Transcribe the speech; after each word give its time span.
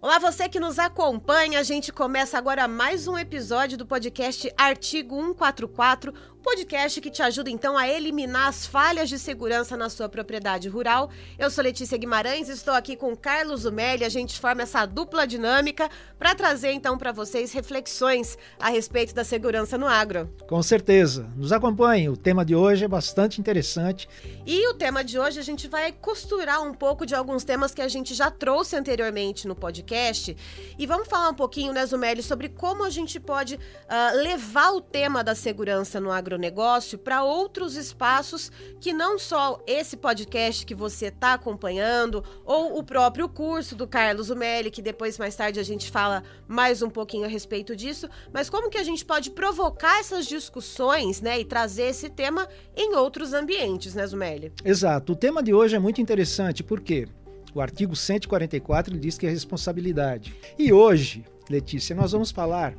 Olá, 0.00 0.18
você 0.18 0.48
que 0.48 0.58
nos 0.58 0.78
acompanha. 0.78 1.60
A 1.60 1.62
gente 1.62 1.92
começa 1.92 2.36
agora 2.36 2.66
mais 2.66 3.06
um 3.06 3.16
episódio 3.16 3.78
do 3.78 3.86
podcast 3.86 4.52
Artigo 4.56 5.14
144, 5.14 6.12
podcast 6.52 7.00
que 7.00 7.10
te 7.10 7.22
ajuda 7.22 7.48
então 7.48 7.78
a 7.78 7.88
eliminar 7.88 8.46
as 8.46 8.66
falhas 8.66 9.08
de 9.08 9.18
segurança 9.18 9.74
na 9.74 9.88
sua 9.88 10.06
propriedade 10.06 10.68
rural. 10.68 11.10
Eu 11.38 11.50
sou 11.50 11.64
Letícia 11.64 11.96
Guimarães, 11.96 12.50
estou 12.50 12.74
aqui 12.74 12.94
com 12.94 13.16
Carlos 13.16 13.64
Umelli. 13.64 14.04
A 14.04 14.08
gente 14.10 14.38
forma 14.38 14.60
essa 14.60 14.84
dupla 14.84 15.26
dinâmica 15.26 15.88
para 16.18 16.34
trazer 16.34 16.72
então 16.72 16.98
para 16.98 17.10
vocês 17.10 17.52
reflexões 17.52 18.36
a 18.60 18.68
respeito 18.68 19.14
da 19.14 19.24
segurança 19.24 19.78
no 19.78 19.86
agro. 19.86 20.30
Com 20.46 20.62
certeza. 20.62 21.26
Nos 21.34 21.52
acompanhe. 21.52 22.10
O 22.10 22.18
tema 22.18 22.44
de 22.44 22.54
hoje 22.54 22.84
é 22.84 22.88
bastante 22.88 23.40
interessante. 23.40 24.06
E 24.44 24.68
o 24.68 24.74
tema 24.74 25.02
de 25.02 25.18
hoje 25.18 25.40
a 25.40 25.42
gente 25.42 25.66
vai 25.68 25.90
costurar 25.90 26.62
um 26.62 26.74
pouco 26.74 27.06
de 27.06 27.14
alguns 27.14 27.44
temas 27.44 27.72
que 27.72 27.80
a 27.80 27.88
gente 27.88 28.12
já 28.12 28.30
trouxe 28.30 28.76
anteriormente 28.76 29.48
no 29.48 29.56
podcast. 29.56 30.36
E 30.78 30.86
vamos 30.86 31.08
falar 31.08 31.30
um 31.30 31.34
pouquinho, 31.34 31.72
né, 31.72 31.86
Zumelli, 31.86 32.22
sobre 32.22 32.50
como 32.50 32.84
a 32.84 32.90
gente 32.90 33.18
pode 33.18 33.54
uh, 33.54 34.16
levar 34.16 34.72
o 34.72 34.82
tema 34.82 35.24
da 35.24 35.34
segurança 35.34 35.98
no 35.98 36.12
agro 36.12 36.41
agronegócio 36.42 36.98
para 36.98 37.22
outros 37.22 37.76
espaços 37.76 38.50
que 38.80 38.92
não 38.92 39.18
só 39.18 39.62
esse 39.66 39.96
podcast 39.96 40.66
que 40.66 40.74
você 40.74 41.06
está 41.06 41.34
acompanhando, 41.34 42.24
ou 42.44 42.78
o 42.78 42.82
próprio 42.82 43.28
curso 43.28 43.76
do 43.76 43.86
Carlos 43.86 44.28
Umelli, 44.28 44.70
que 44.70 44.82
depois 44.82 45.18
mais 45.18 45.36
tarde 45.36 45.60
a 45.60 45.62
gente 45.62 45.90
fala 45.90 46.22
mais 46.48 46.82
um 46.82 46.90
pouquinho 46.90 47.24
a 47.24 47.28
respeito 47.28 47.76
disso, 47.76 48.08
mas 48.32 48.50
como 48.50 48.68
que 48.68 48.78
a 48.78 48.82
gente 48.82 49.04
pode 49.04 49.30
provocar 49.30 50.00
essas 50.00 50.26
discussões, 50.26 51.20
né, 51.20 51.40
e 51.40 51.44
trazer 51.44 51.84
esse 51.84 52.10
tema 52.10 52.48
em 52.76 52.94
outros 52.94 53.32
ambientes, 53.32 53.94
né, 53.94 54.06
Zumelli? 54.06 54.52
Exato. 54.64 55.12
O 55.12 55.16
tema 55.16 55.42
de 55.42 55.54
hoje 55.54 55.76
é 55.76 55.78
muito 55.78 56.00
interessante, 56.00 56.62
porque 56.62 57.06
o 57.54 57.60
artigo 57.60 57.94
144 57.94 58.98
diz 58.98 59.16
que 59.16 59.26
é 59.26 59.30
responsabilidade. 59.30 60.34
E 60.58 60.72
hoje, 60.72 61.24
Letícia, 61.48 61.94
nós 61.94 62.12
vamos 62.12 62.30
falar 62.30 62.74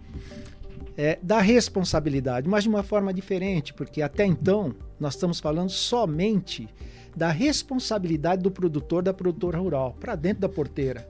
é, 0.98 1.18
da 1.22 1.40
responsabilidade, 1.40 2.48
mas 2.48 2.64
de 2.64 2.70
uma 2.70 2.84
forma 2.84 3.14
diferente, 3.14 3.74
porque 3.74 4.02
até 4.02 4.26
então 4.26 4.76
nós 5.00 5.16
estamos 5.16 5.40
falando 5.40 5.70
somente 5.70 6.68
da 7.16 7.30
responsabilidade 7.30 8.42
do 8.42 8.52
produtor, 8.52 9.04
da 9.04 9.14
produtora 9.14 9.58
rural, 9.58 9.96
para 10.00 10.16
dentro 10.16 10.42
da 10.42 10.50
porteira. 10.50 11.08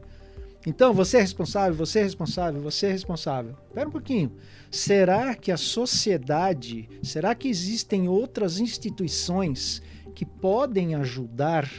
Então, 0.65 0.93
você 0.93 1.17
é 1.17 1.21
responsável, 1.21 1.73
você 1.73 1.99
é 1.99 2.03
responsável, 2.03 2.61
você 2.61 2.87
é 2.87 2.91
responsável. 2.91 3.55
Espera 3.67 3.87
um 3.87 3.91
pouquinho. 3.91 4.31
Será 4.71 5.35
que 5.35 5.51
a 5.51 5.57
sociedade, 5.57 6.89
será 7.01 7.35
que 7.35 7.49
existem 7.49 8.07
outras 8.07 8.59
instituições 8.59 9.81
que 10.15 10.25
podem 10.25 10.95
ajudar? 10.95 11.69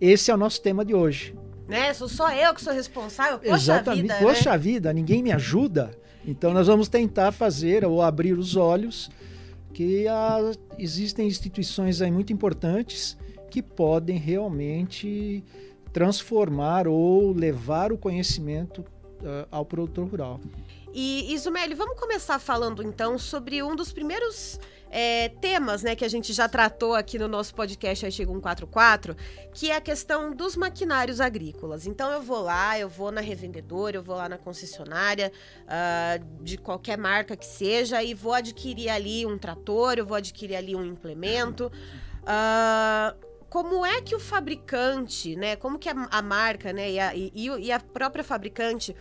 Esse 0.00 0.30
é 0.30 0.34
o 0.34 0.38
nosso 0.38 0.62
tema 0.62 0.84
de 0.84 0.94
hoje. 0.94 1.34
Né? 1.68 1.92
Sou 1.92 2.08
só 2.08 2.32
eu 2.32 2.54
que 2.54 2.62
sou 2.62 2.72
responsável? 2.72 3.38
Poxa 3.38 3.54
Exatamente. 3.54 4.02
vida, 4.02 4.18
Poxa 4.18 4.50
né? 4.50 4.58
vida, 4.58 4.92
ninguém 4.92 5.22
me 5.22 5.32
ajuda. 5.32 5.90
Então 6.26 6.52
nós 6.52 6.66
vamos 6.66 6.88
tentar 6.88 7.32
fazer 7.32 7.84
ou 7.84 8.00
abrir 8.00 8.38
os 8.38 8.56
olhos 8.56 9.10
que 9.72 10.06
há, 10.08 10.38
existem 10.78 11.26
instituições 11.26 12.00
aí 12.00 12.10
muito 12.10 12.32
importantes 12.32 13.16
que 13.50 13.62
podem 13.62 14.16
realmente 14.16 15.44
transformar 15.92 16.88
ou 16.88 17.32
levar 17.32 17.92
o 17.92 17.98
conhecimento 17.98 18.84
ao 19.50 19.64
produtor 19.64 20.08
rural. 20.08 20.40
E 20.92 21.32
Isumeli, 21.34 21.74
vamos 21.74 21.98
começar 21.98 22.38
falando 22.38 22.82
então 22.82 23.18
sobre 23.18 23.62
um 23.62 23.74
dos 23.74 23.92
primeiros 23.92 24.60
é, 24.94 25.28
temas 25.28 25.82
né, 25.82 25.96
que 25.96 26.04
a 26.04 26.08
gente 26.08 26.32
já 26.32 26.48
tratou 26.48 26.94
aqui 26.94 27.18
no 27.18 27.26
nosso 27.26 27.52
podcast 27.52 28.06
Artigo 28.06 28.32
144, 28.32 29.16
que 29.52 29.72
é 29.72 29.76
a 29.76 29.80
questão 29.80 30.32
dos 30.32 30.56
maquinários 30.56 31.20
agrícolas. 31.20 31.84
Então 31.84 32.12
eu 32.12 32.22
vou 32.22 32.40
lá, 32.40 32.78
eu 32.78 32.88
vou 32.88 33.10
na 33.10 33.20
revendedora, 33.20 33.96
eu 33.96 34.04
vou 34.04 34.14
lá 34.14 34.28
na 34.28 34.38
concessionária 34.38 35.32
uh, 35.64 36.44
de 36.44 36.56
qualquer 36.56 36.96
marca 36.96 37.36
que 37.36 37.44
seja 37.44 38.00
e 38.04 38.14
vou 38.14 38.32
adquirir 38.32 38.88
ali 38.88 39.26
um 39.26 39.36
trator, 39.36 39.94
eu 39.98 40.06
vou 40.06 40.16
adquirir 40.16 40.54
ali 40.54 40.76
um 40.76 40.84
implemento. 40.84 41.72
Uh, 42.22 43.33
como 43.54 43.86
é 43.86 44.02
que 44.02 44.16
o 44.16 44.18
fabricante, 44.18 45.36
né, 45.36 45.54
como 45.54 45.78
que 45.78 45.88
a, 45.88 46.08
a 46.10 46.20
marca, 46.20 46.72
né, 46.72 46.90
e 46.90 46.98
a, 46.98 47.14
e, 47.14 47.30
e 47.36 47.70
a 47.70 47.78
própria 47.78 48.24
fabricante 48.24 48.96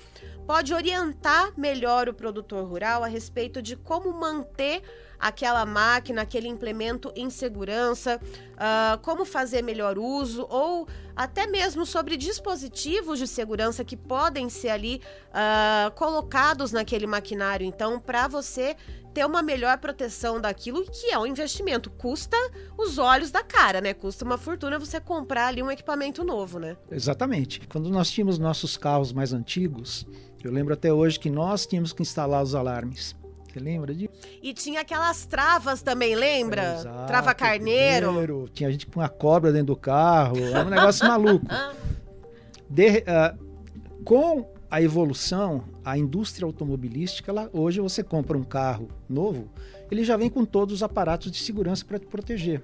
pode 0.45 0.71
orientar 0.75 1.51
melhor 1.57 2.07
o 2.07 2.13
produtor 2.13 2.63
rural 2.63 3.03
a 3.03 3.07
respeito 3.07 3.63
de 3.63 3.75
como 3.75 4.13
manter 4.13 4.83
aquela 5.19 5.65
máquina, 5.65 6.21
aquele 6.21 6.47
implemento 6.47 7.11
em 7.15 7.31
segurança, 7.31 8.21
uh, 8.53 8.99
como 8.99 9.25
fazer 9.25 9.63
melhor 9.63 9.97
uso, 9.97 10.45
ou 10.47 10.87
até 11.15 11.47
mesmo 11.47 11.83
sobre 11.83 12.15
dispositivos 12.15 13.17
de 13.17 13.27
segurança 13.27 13.83
que 13.83 13.97
podem 13.97 14.49
ser 14.49 14.69
ali 14.69 15.01
uh, 15.29 15.89
colocados 15.95 16.71
naquele 16.71 17.07
maquinário. 17.07 17.65
Então, 17.65 17.99
para 17.99 18.27
você 18.27 18.75
ter 19.13 19.25
uma 19.25 19.43
melhor 19.43 19.77
proteção 19.77 20.41
daquilo 20.41 20.83
que 20.83 21.11
é 21.11 21.17
um 21.17 21.25
investimento. 21.25 21.89
Custa 21.91 22.35
os 22.77 22.97
olhos 22.97 23.31
da 23.31 23.43
cara, 23.43 23.79
né? 23.79 23.93
Custa 23.93 24.25
uma 24.25 24.37
fortuna 24.37 24.79
você 24.79 24.99
comprar 24.99 25.47
ali 25.47 25.61
um 25.61 25.69
equipamento 25.69 26.23
novo, 26.23 26.59
né? 26.59 26.75
Exatamente. 26.91 27.61
Quando 27.67 27.89
nós 27.89 28.09
tínhamos 28.09 28.39
nossos 28.39 28.75
carros 28.75 29.13
mais 29.13 29.31
antigos, 29.33 30.05
eu 30.43 30.51
lembro 30.51 30.73
até 30.73 30.91
hoje 30.91 31.19
que 31.19 31.29
nós 31.29 31.65
tínhamos 31.65 31.93
que 31.93 32.01
instalar 32.01 32.41
os 32.41 32.55
alarmes. 32.55 33.15
Você 33.53 33.59
lembra 33.59 33.93
disso? 33.93 34.11
E 34.41 34.51
tinha 34.51 34.81
aquelas 34.81 35.27
travas 35.27 35.83
também, 35.83 36.15
lembra? 36.15 36.73
Exato, 36.79 37.05
Trava 37.05 37.35
carneiro. 37.35 38.07
carneiro. 38.07 38.49
Tinha 38.51 38.71
gente 38.71 38.87
com 38.87 38.99
uma 38.99 39.09
cobra 39.09 39.51
dentro 39.51 39.67
do 39.67 39.75
carro. 39.75 40.37
Era 40.39 40.65
um 40.65 40.69
negócio 40.69 41.07
maluco. 41.07 41.45
De, 42.67 43.03
uh, 43.03 44.03
com 44.03 44.51
a 44.73 44.81
evolução, 44.81 45.65
a 45.85 45.99
indústria 45.99 46.47
automobilística, 46.47 47.29
ela, 47.29 47.47
hoje 47.53 47.79
você 47.79 48.01
compra 48.01 48.35
um 48.35 48.43
carro 48.43 48.87
novo, 49.07 49.47
ele 49.91 50.03
já 50.03 50.17
vem 50.17 50.31
com 50.31 50.43
todos 50.43 50.73
os 50.73 50.81
aparatos 50.81 51.31
de 51.31 51.37
segurança 51.37 51.85
para 51.85 51.99
te 51.99 52.07
proteger. 52.07 52.59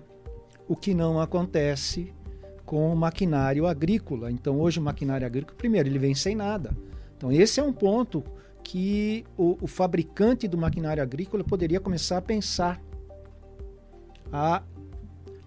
O 0.68 0.76
que 0.76 0.96
não 0.96 1.22
acontece 1.22 2.12
com 2.66 2.92
o 2.92 2.96
maquinário 2.96 3.68
agrícola. 3.68 4.32
Então, 4.32 4.60
hoje 4.60 4.80
o 4.80 4.82
maquinário 4.82 5.28
agrícola, 5.28 5.56
primeiro, 5.56 5.88
ele 5.88 6.00
vem 6.00 6.16
sem 6.16 6.34
nada. 6.34 6.76
Então, 7.16 7.32
esse 7.32 7.60
é 7.60 7.64
um 7.64 7.72
ponto 7.72 8.24
que 8.64 9.24
o, 9.38 9.60
o 9.62 9.68
fabricante 9.68 10.48
do 10.48 10.58
maquinário 10.58 11.04
agrícola 11.04 11.44
poderia 11.44 11.80
começar 11.80 12.18
a 12.18 12.22
pensar, 12.24 12.82
a 14.34 14.64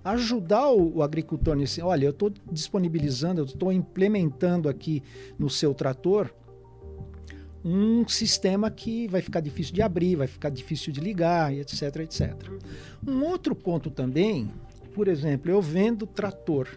ajudar 0.04 0.70
o, 0.70 0.98
o 0.98 1.02
agricultor 1.02 1.56
nesse. 1.56 1.82
Olha, 1.82 2.06
eu 2.06 2.10
estou 2.10 2.30
disponibilizando, 2.52 3.40
eu 3.40 3.46
estou 3.46 3.72
implementando 3.72 4.68
aqui 4.68 5.02
no 5.36 5.50
seu 5.50 5.74
trator 5.74 6.32
um 7.64 8.06
sistema 8.08 8.70
que 8.70 9.06
vai 9.08 9.20
ficar 9.20 9.40
difícil 9.40 9.74
de 9.74 9.82
abrir, 9.82 10.16
vai 10.16 10.26
ficar 10.26 10.50
difícil 10.50 10.92
de 10.92 11.00
ligar, 11.00 11.52
etc, 11.54 11.96
etc. 11.96 12.34
Um 13.06 13.24
outro 13.24 13.54
ponto 13.54 13.90
também, 13.90 14.50
por 14.94 15.08
exemplo, 15.08 15.50
eu 15.50 15.62
vendo 15.62 16.06
trator. 16.06 16.68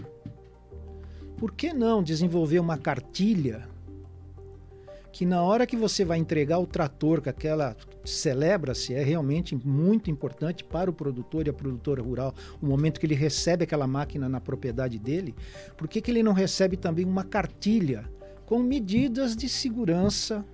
Por 1.38 1.52
que 1.52 1.74
não 1.74 2.04
desenvolver 2.04 2.60
uma 2.60 2.78
cartilha 2.78 3.68
que 5.16 5.26
na 5.26 5.42
hora 5.42 5.66
que 5.66 5.78
você 5.78 6.04
vai 6.04 6.18
entregar 6.18 6.60
o 6.60 6.68
trator, 6.68 7.22
que 7.22 7.30
aquela 7.30 7.74
celebra-se, 8.04 8.94
é 8.94 9.02
realmente 9.02 9.56
muito 9.56 10.12
importante 10.12 10.62
para 10.62 10.90
o 10.90 10.94
produtor 10.94 11.48
e 11.48 11.50
a 11.50 11.54
produtora 11.54 12.04
rural, 12.04 12.36
o 12.62 12.66
momento 12.66 13.00
que 13.00 13.06
ele 13.06 13.16
recebe 13.16 13.64
aquela 13.64 13.88
máquina 13.88 14.28
na 14.28 14.42
propriedade 14.42 15.00
dele, 15.00 15.34
por 15.78 15.88
que, 15.88 16.02
que 16.02 16.12
ele 16.12 16.22
não 16.22 16.34
recebe 16.34 16.76
também 16.76 17.06
uma 17.06 17.24
cartilha 17.24 18.04
com 18.46 18.60
medidas 18.60 19.38
de 19.38 19.48
segurança 19.48 20.46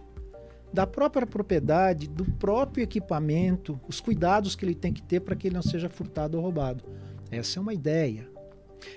da 0.74 0.88
própria 0.88 1.28
propriedade, 1.28 2.08
do 2.08 2.26
próprio 2.26 2.84
equipamento, 2.84 3.80
os 3.88 4.00
cuidados 4.00 4.56
que 4.56 4.64
ele 4.64 4.76
tem 4.76 4.94
que 4.94 5.02
ter 5.02 5.20
para 5.20 5.35
que 5.35 5.47
ele 5.47 5.56
não 5.56 5.62
seja 5.62 5.90
furtado 5.90 6.38
ou 6.38 6.44
roubado. 6.44 6.84
Essa 7.29 7.59
é 7.59 7.62
uma 7.62 7.73
ideia. 7.73 8.29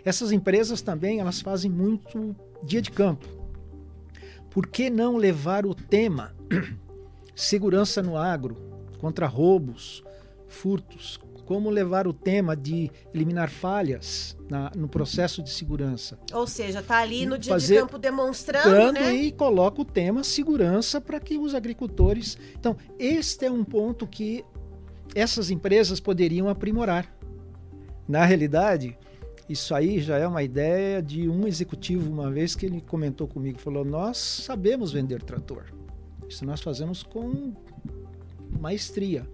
Essas 0.04 0.32
empresas 0.32 0.80
também 0.80 1.20
elas 1.20 1.40
fazem 1.40 1.70
muito 1.70 2.34
dia 2.62 2.80
de 2.80 2.90
campo 2.90 3.44
por 4.54 4.68
que 4.68 4.88
não 4.88 5.16
levar 5.16 5.66
o 5.66 5.74
tema 5.74 6.32
segurança 7.34 8.00
no 8.00 8.16
agro 8.16 8.54
contra 9.00 9.26
roubos, 9.26 10.00
furtos? 10.46 11.18
Como 11.44 11.68
levar 11.68 12.06
o 12.06 12.12
tema 12.12 12.56
de 12.56 12.90
eliminar 13.12 13.50
falhas 13.50 14.36
na, 14.48 14.70
no 14.74 14.88
processo 14.88 15.42
de 15.42 15.50
segurança? 15.50 16.18
Ou 16.32 16.46
seja, 16.46 16.80
está 16.80 16.98
ali 16.98 17.26
no 17.26 17.36
dia 17.36 17.52
Fazer, 17.52 17.74
de 17.74 17.80
campo 17.80 17.98
demonstrando, 17.98 18.92
né? 18.92 19.14
E 19.14 19.32
coloca 19.32 19.82
o 19.82 19.84
tema 19.84 20.24
segurança 20.24 21.00
para 21.00 21.20
que 21.20 21.36
os 21.36 21.54
agricultores. 21.54 22.38
Então, 22.58 22.76
este 22.98 23.44
é 23.46 23.50
um 23.50 23.62
ponto 23.62 24.06
que 24.06 24.44
essas 25.14 25.50
empresas 25.50 26.00
poderiam 26.00 26.48
aprimorar. 26.48 27.14
Na 28.08 28.24
realidade, 28.24 28.98
isso 29.48 29.74
aí 29.74 30.00
já 30.00 30.16
é 30.16 30.26
uma 30.26 30.42
ideia 30.42 31.02
de 31.02 31.28
um 31.28 31.46
executivo, 31.46 32.10
uma 32.10 32.30
vez 32.30 32.54
que 32.54 32.64
ele 32.64 32.80
comentou 32.80 33.28
comigo, 33.28 33.58
falou: 33.58 33.84
Nós 33.84 34.16
sabemos 34.16 34.92
vender 34.92 35.22
trator. 35.22 35.64
Isso 36.28 36.44
nós 36.46 36.62
fazemos 36.62 37.02
com 37.02 37.52
maestria. 38.58 39.26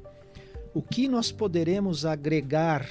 O 0.73 0.83
que 0.83 1.09
nós 1.09 1.33
poderemos 1.33 2.05
agregar 2.05 2.89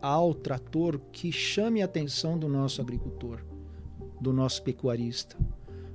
ao 0.00 0.34
trator 0.34 1.00
que 1.12 1.32
chame 1.32 1.80
a 1.80 1.86
atenção 1.86 2.38
do 2.38 2.48
nosso 2.48 2.80
agricultor, 2.80 3.40
do 4.20 4.32
nosso 4.32 4.62
pecuarista. 4.62 5.36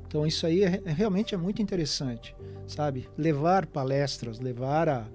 Então 0.07 0.25
isso 0.25 0.47
aí 0.47 0.63
é, 0.63 0.81
é, 0.83 0.91
realmente 0.91 1.35
é 1.35 1.37
muito 1.37 1.61
interessante, 1.61 2.35
sabe? 2.65 3.07
Levar 3.15 3.67
palestras, 3.67 4.39
levar 4.39 4.89
a, 4.89 5.07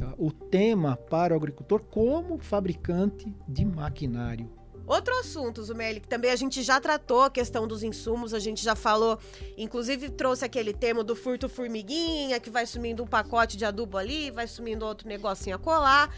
a, 0.00 0.14
o 0.18 0.30
tema 0.30 0.96
para 0.96 1.32
o 1.32 1.36
agricultor 1.36 1.80
como 1.80 2.38
fabricante 2.38 3.34
de 3.48 3.64
maquinário. 3.64 4.50
Outro 4.86 5.18
assunto, 5.18 5.62
Zumeli, 5.62 6.00
que 6.00 6.08
também 6.08 6.30
a 6.30 6.36
gente 6.36 6.62
já 6.62 6.78
tratou 6.78 7.22
a 7.22 7.30
questão 7.30 7.66
dos 7.66 7.82
insumos, 7.82 8.34
a 8.34 8.38
gente 8.38 8.62
já 8.62 8.74
falou, 8.74 9.18
inclusive 9.56 10.10
trouxe 10.10 10.44
aquele 10.44 10.74
termo 10.74 11.02
do 11.02 11.16
furto 11.16 11.48
formiguinha, 11.48 12.38
que 12.38 12.50
vai 12.50 12.66
sumindo 12.66 13.02
um 13.02 13.06
pacote 13.06 13.56
de 13.56 13.64
adubo 13.64 13.96
ali, 13.96 14.30
vai 14.30 14.46
sumindo 14.46 14.84
outro 14.84 15.08
negocinho 15.08 15.56
a 15.56 15.58
colar. 15.58 16.14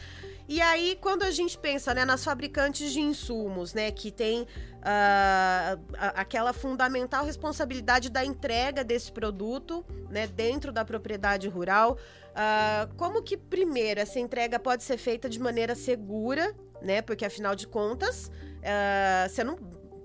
E 0.48 0.60
aí, 0.60 0.96
quando 1.00 1.24
a 1.24 1.30
gente 1.30 1.58
pensa 1.58 1.92
né, 1.92 2.04
nas 2.04 2.24
fabricantes 2.24 2.92
de 2.92 3.00
insumos, 3.00 3.74
né, 3.74 3.90
que 3.90 4.12
tem 4.12 4.42
uh, 4.42 5.80
aquela 6.14 6.52
fundamental 6.52 7.24
responsabilidade 7.24 8.08
da 8.08 8.24
entrega 8.24 8.84
desse 8.84 9.10
produto 9.10 9.84
né, 10.08 10.28
dentro 10.28 10.70
da 10.70 10.84
propriedade 10.84 11.48
rural, 11.48 11.98
uh, 12.30 12.94
como 12.96 13.22
que, 13.22 13.36
primeiro, 13.36 14.00
essa 14.00 14.20
entrega 14.20 14.58
pode 14.58 14.84
ser 14.84 14.98
feita 14.98 15.28
de 15.28 15.40
maneira 15.40 15.74
segura, 15.74 16.54
né? 16.80 17.02
Porque, 17.02 17.24
afinal 17.24 17.56
de 17.56 17.66
contas, 17.66 18.30
uh, 18.58 19.28
você 19.28 19.42
não 19.42 19.56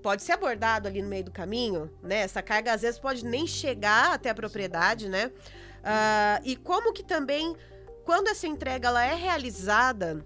pode 0.02 0.22
ser 0.22 0.32
abordado 0.32 0.88
ali 0.88 1.00
no 1.00 1.08
meio 1.08 1.22
do 1.22 1.30
caminho, 1.30 1.88
né? 2.02 2.16
Essa 2.16 2.42
carga, 2.42 2.72
às 2.72 2.82
vezes, 2.82 2.98
pode 2.98 3.24
nem 3.24 3.46
chegar 3.46 4.12
até 4.12 4.30
a 4.30 4.34
propriedade, 4.34 5.08
né? 5.08 5.30
e 6.44 6.54
como 6.54 6.92
que 6.92 7.02
também, 7.02 7.56
quando 8.04 8.28
essa 8.28 8.46
entrega 8.46 8.86
ela 8.86 9.04
é 9.04 9.16
realizada 9.16 10.24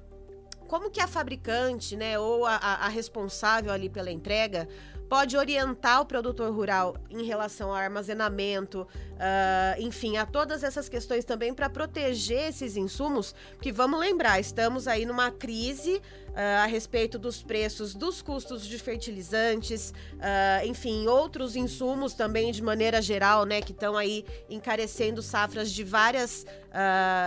como 0.67 0.91
que 0.91 1.01
a 1.01 1.07
fabricante, 1.07 1.97
né, 1.97 2.19
ou 2.19 2.45
a, 2.45 2.57
a 2.57 2.89
responsável 2.89 3.73
ali 3.73 3.89
pela 3.89 4.11
entrega 4.11 4.69
pode 5.09 5.37
orientar 5.37 6.01
o 6.01 6.07
produtor 6.07 6.53
rural 6.53 6.97
em 7.11 7.25
relação 7.25 7.71
ao 7.71 7.77
armazenamento, 7.77 8.83
uh, 8.83 9.81
enfim, 9.81 10.17
a 10.17 10.27
todas 10.27 10.63
essas 10.63 10.89
questões 10.89 11.25
também 11.25 11.55
para 11.55 11.71
proteger 11.71 12.49
esses 12.49 12.77
insumos, 12.77 13.35
que 13.61 13.73
vamos 13.73 13.99
lembrar, 14.01 14.41
estamos 14.41 14.89
aí 14.89 15.07
numa 15.07 15.31
crise 15.31 15.97
uh, 15.97 16.63
a 16.63 16.67
respeito 16.67 17.19
dos 17.19 17.43
preços 17.43 17.95
dos 17.95 18.21
custos 18.21 18.67
de 18.67 18.79
fertilizantes, 18.79 19.93
uh, 20.15 20.67
enfim, 20.67 21.07
outros 21.07 21.57
insumos 21.57 22.15
também 22.15 22.51
de 22.51 22.63
maneira 22.63 23.01
geral, 23.01 23.45
né, 23.45 23.61
que 23.61 23.73
estão 23.73 23.97
aí 23.97 24.25
encarecendo 24.51 25.23
safras 25.23 25.71
de 25.71 25.85
várias, 25.85 26.45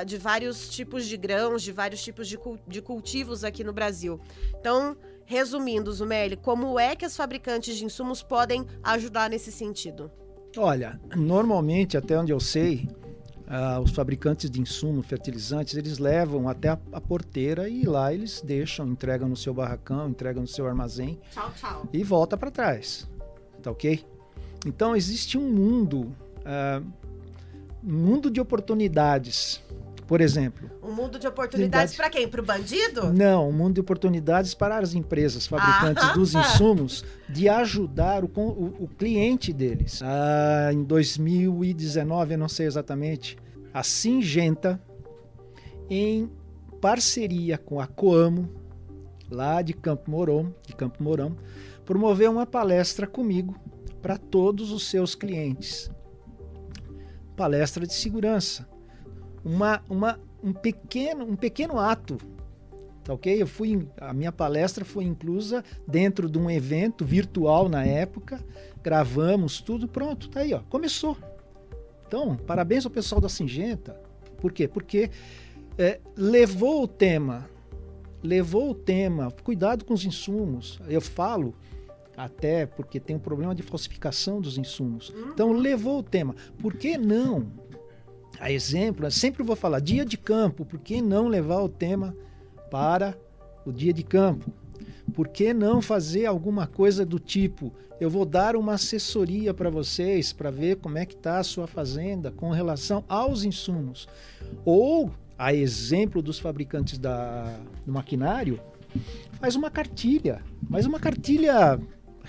de 0.06 0.18
vários 0.18 0.70
tipos 0.70 1.06
de 1.06 1.18
grãos, 1.18 1.64
de 1.64 1.72
vários 1.72 2.04
tipos 2.04 2.28
de, 2.28 2.38
de 2.68 2.81
cultivos 2.81 3.44
aqui 3.44 3.64
no 3.64 3.74
Brasil. 3.74 4.20
Então, 4.60 4.96
resumindo, 5.30 5.94
Zumeli, 5.94 6.36
como 6.36 6.80
é 6.80 6.96
que 6.96 7.06
as 7.06 7.16
fabricantes 7.16 7.78
de 7.78 7.86
insumos 7.86 8.24
podem 8.24 8.66
ajudar 8.81 9.30
nesse 9.30 9.52
sentido? 9.52 10.10
Olha, 10.58 11.00
normalmente, 11.16 11.96
até 11.96 12.20
onde 12.20 12.31
eu 12.31 12.40
sei, 12.40 12.90
ah, 13.48 13.80
os 13.80 13.92
fabricantes 13.92 14.50
de 14.50 14.60
insumos, 14.60 15.06
fertilizantes, 15.06 15.76
eles 15.76 16.00
levam 16.00 16.50
até 16.50 16.70
a, 16.70 16.80
a, 16.92 17.00
porteira 17.00 17.70
e 17.70 17.86
lá 17.86 18.12
eles 18.12 18.42
deixam, 18.42 18.88
entregam 18.88 19.30
no 19.30 19.36
seu 19.36 19.54
barracão, 19.54 20.10
entregam 20.10 20.42
no 20.42 20.48
seu 20.48 20.66
armazém. 20.66 21.20
Tchau, 21.31 21.54
tchau. 21.56 21.88
E 21.94 22.04
volta 22.04 22.36
para 22.36 22.50
trás. 22.50 23.08
Tá 23.62 23.70
ok? 23.70 24.04
Então 24.66 24.96
existe 24.96 25.38
um 25.38 25.48
mundo, 25.48 26.12
uh, 26.40 26.84
um 27.84 27.94
mundo 27.94 28.31
de 28.31 28.42
oportunidades. 28.42 29.62
Por 30.09 30.21
exemplo. 30.21 30.67
Um 30.81 30.91
mundo 30.91 31.19
de 31.19 31.27
oportunidades 31.27 31.95
para 31.95 32.09
quem? 32.09 32.27
Para 32.27 32.41
o 32.41 32.44
bandido? 32.44 33.13
Não, 33.13 33.47
um 33.47 33.51
mundo 33.51 33.75
de 33.75 33.81
oportunidades 33.81 34.56
para 34.56 34.79
as 34.79 34.95
empresas 34.95 35.45
fabricantes 35.45 36.03
ah, 36.03 36.13
dos 36.13 36.33
insumos 36.33 37.06
de 37.29 37.47
ajudar 37.47 38.23
o, 38.23 38.31
o, 38.35 38.85
o 38.85 38.88
cliente 38.88 39.53
deles. 39.53 40.01
Ah, 40.01 40.71
em 40.73 40.83
2019, 40.83 42.33
eu 42.33 42.38
não 42.39 42.50
sei 42.50 42.65
exatamente, 42.65 43.38
a 43.71 43.83
Singenta, 43.83 44.81
em 45.88 46.27
parceria 46.81 47.56
com 47.59 47.79
a 47.79 47.85
Coamo, 47.85 48.50
lá 49.29 49.61
de 49.61 49.73
Campo 49.73 50.09
Mourão, 50.09 50.56
de 50.65 50.75
Campo 50.75 51.03
Mourão, 51.03 51.38
promoveu 51.85 52.31
uma 52.31 52.47
palestra 52.47 53.06
comigo 53.06 53.56
para 54.01 54.17
todos 54.17 54.71
os 54.71 54.89
seus 54.89 55.13
clientes. 55.13 55.91
Palestra 57.38 57.85
de 57.85 57.94
segurança. 57.94 58.67
Uma, 59.44 59.81
uma, 59.89 60.19
um, 60.44 60.53
pequeno, 60.53 61.25
um 61.25 61.36
pequeno 61.36 61.80
ato 61.80 62.18
tá 63.09 63.13
ok? 63.15 63.41
Eu 63.41 63.47
fui, 63.47 63.88
a 64.00 64.13
minha 64.13 64.31
palestra 64.31 64.86
foi 64.86 65.03
inclusa 65.03 65.63
dentro 65.88 66.30
de 66.30 66.38
um 66.38 66.47
evento 66.47 67.03
virtual 67.03 67.68
na 67.68 67.83
época, 67.83 68.39
gravamos 68.83 69.62
tudo, 69.62 69.88
pronto, 69.88 70.30
tá 70.30 70.41
aí, 70.41 70.53
ó, 70.53 70.59
começou. 70.69 71.18
Então, 72.06 72.36
parabéns 72.36 72.86
ao 72.86 72.91
pessoal 72.91 73.19
da 73.19 73.27
Singenta. 73.27 74.00
Por 74.38 74.51
quê? 74.51 74.68
Porque 74.68 75.09
é, 75.75 76.00
levou 76.15 76.83
o 76.83 76.88
tema, 76.88 77.50
levou 78.21 78.69
o 78.69 78.75
tema, 78.75 79.31
cuidado 79.44 79.85
com 79.85 79.94
os 79.95 80.06
insumos. 80.06 80.80
Eu 80.88 81.01
falo 81.01 81.56
até 82.15 82.68
porque 82.68 83.00
tem 83.00 83.15
um 83.15 83.19
problema 83.19 83.56
de 83.56 83.63
falsificação 83.63 84.39
dos 84.39 84.57
insumos. 84.57 85.12
Então, 85.33 85.51
levou 85.51 86.00
o 86.00 86.03
tema. 86.03 86.35
Por 86.62 86.75
que 86.75 86.97
não? 86.97 87.47
A 88.39 88.51
exemplo, 88.51 89.09
sempre 89.12 89.44
vou 89.44 89.56
falar, 89.56 89.80
dia 89.80 90.06
de 90.06 90.18
campo, 90.18 90.65
por 90.65 90.80
que 90.80 91.01
não 91.01 91.27
levar 91.27 91.62
o 91.62 91.69
tema 91.69 92.15
para 92.71 93.18
o 93.65 93.71
dia 93.71 93.91
de 93.91 94.03
campo. 94.03 94.51
Por 95.13 95.27
que 95.27 95.53
não 95.53 95.81
fazer 95.81 96.25
alguma 96.25 96.68
coisa 96.68 97.06
do 97.06 97.19
tipo? 97.19 97.74
Eu 98.00 98.09
vou 98.09 98.25
dar 98.25 98.56
uma 98.56 98.74
assessoria 98.74 99.53
para 99.53 99.69
vocês 99.69 100.31
para 100.31 100.50
ver 100.50 100.77
como 100.77 100.97
é 100.97 101.06
que 101.06 101.15
está 101.15 101.39
a 101.39 101.44
sua 101.44 101.68
fazenda 101.68 102.31
com 102.31 102.50
relação 102.51 103.03
aos 103.09 103.44
insumos. 103.44 104.07
Ou, 104.63 105.12
a 105.38 105.53
exemplo 105.53 106.21
dos 106.21 106.39
fabricantes 106.39 106.97
da, 106.97 107.59
do 107.85 107.92
maquinário, 107.92 108.59
faz 109.39 109.56
uma 109.56 109.69
cartilha, 109.69 110.42
mas 110.69 110.85
uma 110.85 111.00
cartilha 111.00 111.80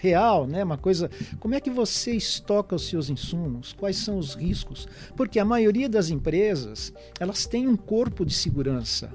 real, 0.00 0.46
né? 0.46 0.64
Uma 0.64 0.78
coisa, 0.78 1.10
como 1.38 1.54
é 1.54 1.60
que 1.60 1.70
você 1.70 2.12
estoca 2.12 2.74
os 2.74 2.88
seus 2.88 3.10
insumos? 3.10 3.72
Quais 3.72 3.96
são 3.96 4.18
os 4.18 4.34
riscos? 4.34 4.88
Porque 5.16 5.38
a 5.38 5.44
maioria 5.44 5.88
das 5.88 6.10
empresas, 6.10 6.92
elas 7.18 7.46
têm 7.46 7.68
um 7.68 7.76
corpo 7.76 8.24
de 8.24 8.34
segurança 8.34 9.12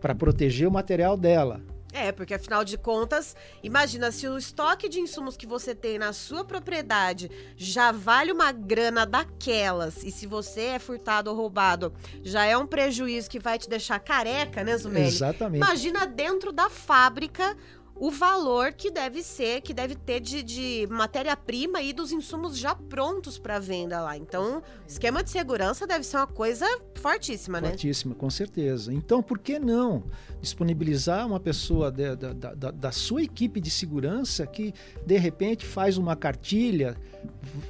para 0.00 0.14
proteger 0.14 0.66
o 0.66 0.72
material 0.72 1.16
dela. 1.16 1.62
É, 1.92 2.10
porque 2.10 2.34
afinal 2.34 2.64
de 2.64 2.76
contas, 2.76 3.36
imagina 3.62 4.10
se 4.10 4.26
o 4.26 4.36
estoque 4.36 4.88
de 4.88 4.98
insumos 4.98 5.36
que 5.36 5.46
você 5.46 5.76
tem 5.76 5.96
na 5.96 6.12
sua 6.12 6.44
propriedade 6.44 7.30
já 7.56 7.92
vale 7.92 8.32
uma 8.32 8.50
grana 8.50 9.06
daquelas, 9.06 10.02
e 10.02 10.10
se 10.10 10.26
você 10.26 10.62
é 10.62 10.78
furtado 10.80 11.30
ou 11.30 11.36
roubado, 11.36 11.92
já 12.24 12.44
é 12.44 12.56
um 12.58 12.66
prejuízo 12.66 13.30
que 13.30 13.38
vai 13.38 13.60
te 13.60 13.68
deixar 13.68 14.00
careca, 14.00 14.64
né, 14.64 14.76
Zumeli? 14.76 15.06
Exatamente. 15.06 15.62
Imagina 15.62 16.04
dentro 16.04 16.50
da 16.50 16.68
fábrica 16.68 17.56
o 17.96 18.10
valor 18.10 18.72
que 18.72 18.90
deve 18.90 19.22
ser, 19.22 19.60
que 19.60 19.72
deve 19.72 19.94
ter 19.94 20.20
de, 20.20 20.42
de 20.42 20.86
matéria-prima 20.90 21.80
e 21.80 21.92
dos 21.92 22.10
insumos 22.12 22.58
já 22.58 22.74
prontos 22.74 23.38
para 23.38 23.58
venda 23.58 24.00
lá. 24.00 24.16
Então, 24.16 24.62
esquema 24.86 25.22
de 25.22 25.30
segurança 25.30 25.86
deve 25.86 26.04
ser 26.04 26.16
uma 26.16 26.26
coisa 26.26 26.66
fortíssima, 26.96 27.60
né? 27.60 27.68
Fortíssima, 27.68 28.14
com 28.14 28.28
certeza. 28.30 28.92
Então, 28.92 29.22
por 29.22 29.38
que 29.38 29.58
não 29.58 30.04
disponibilizar 30.40 31.26
uma 31.26 31.40
pessoa 31.40 31.90
da, 31.90 32.14
da, 32.14 32.32
da, 32.32 32.70
da 32.70 32.92
sua 32.92 33.22
equipe 33.22 33.60
de 33.60 33.70
segurança 33.70 34.46
que, 34.46 34.74
de 35.06 35.16
repente, 35.16 35.64
faz 35.64 35.96
uma 35.96 36.16
cartilha 36.16 36.96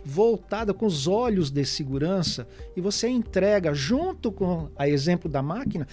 voltada 0.04 0.74
com 0.74 0.86
os 0.86 1.06
olhos 1.06 1.50
de 1.50 1.64
segurança 1.64 2.46
e 2.76 2.80
você 2.80 3.08
entrega, 3.08 3.72
junto 3.72 4.32
com 4.32 4.68
a 4.76 4.88
exemplo 4.88 5.30
da 5.30 5.42
máquina, 5.42 5.86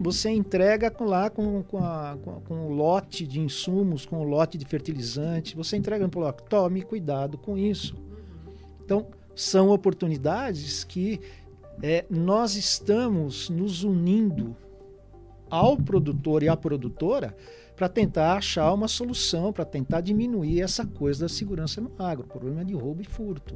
você 0.00 0.30
entrega 0.30 0.90
com, 0.90 1.04
lá 1.04 1.30
com, 1.30 1.62
com, 1.62 1.78
a, 1.78 2.16
com, 2.22 2.40
com 2.40 2.66
o 2.66 2.72
lote 2.72 3.26
de 3.26 3.40
insumos, 3.40 3.65
com 4.06 4.18
o 4.18 4.22
lote 4.22 4.56
de 4.58 4.64
fertilizante, 4.64 5.56
você 5.56 5.76
entrega 5.76 6.04
no 6.04 6.10
bloco, 6.10 6.42
tome 6.42 6.82
cuidado 6.82 7.38
com 7.38 7.56
isso. 7.56 7.96
Então, 8.84 9.06
são 9.34 9.68
oportunidades 9.70 10.84
que 10.84 11.20
é, 11.82 12.04
nós 12.08 12.56
estamos 12.56 13.50
nos 13.50 13.84
unindo 13.84 14.56
ao 15.50 15.76
produtor 15.76 16.42
e 16.42 16.48
à 16.48 16.56
produtora 16.56 17.36
para 17.76 17.88
tentar 17.88 18.36
achar 18.36 18.72
uma 18.72 18.88
solução, 18.88 19.52
para 19.52 19.64
tentar 19.64 20.00
diminuir 20.00 20.62
essa 20.62 20.86
coisa 20.86 21.26
da 21.26 21.28
segurança 21.28 21.80
no 21.80 21.92
agro, 21.98 22.26
problema 22.26 22.64
de 22.64 22.72
roubo 22.72 23.02
e 23.02 23.04
furto. 23.04 23.54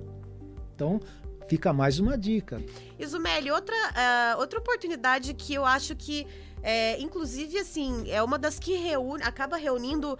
Então, 0.74 1.00
fica 1.48 1.72
mais 1.72 1.98
uma 1.98 2.16
dica. 2.16 2.62
Isumeli, 2.98 3.50
outra, 3.50 3.74
uh, 3.74 4.40
outra 4.40 4.58
oportunidade 4.58 5.32
que 5.34 5.54
eu 5.54 5.64
acho 5.64 5.96
que, 5.96 6.26
é, 6.62 7.00
inclusive, 7.00 7.58
assim, 7.58 8.10
é 8.10 8.22
uma 8.22 8.38
das 8.38 8.58
que 8.58 8.76
reúne, 8.76 9.22
acaba 9.22 9.56
reunindo 9.56 10.18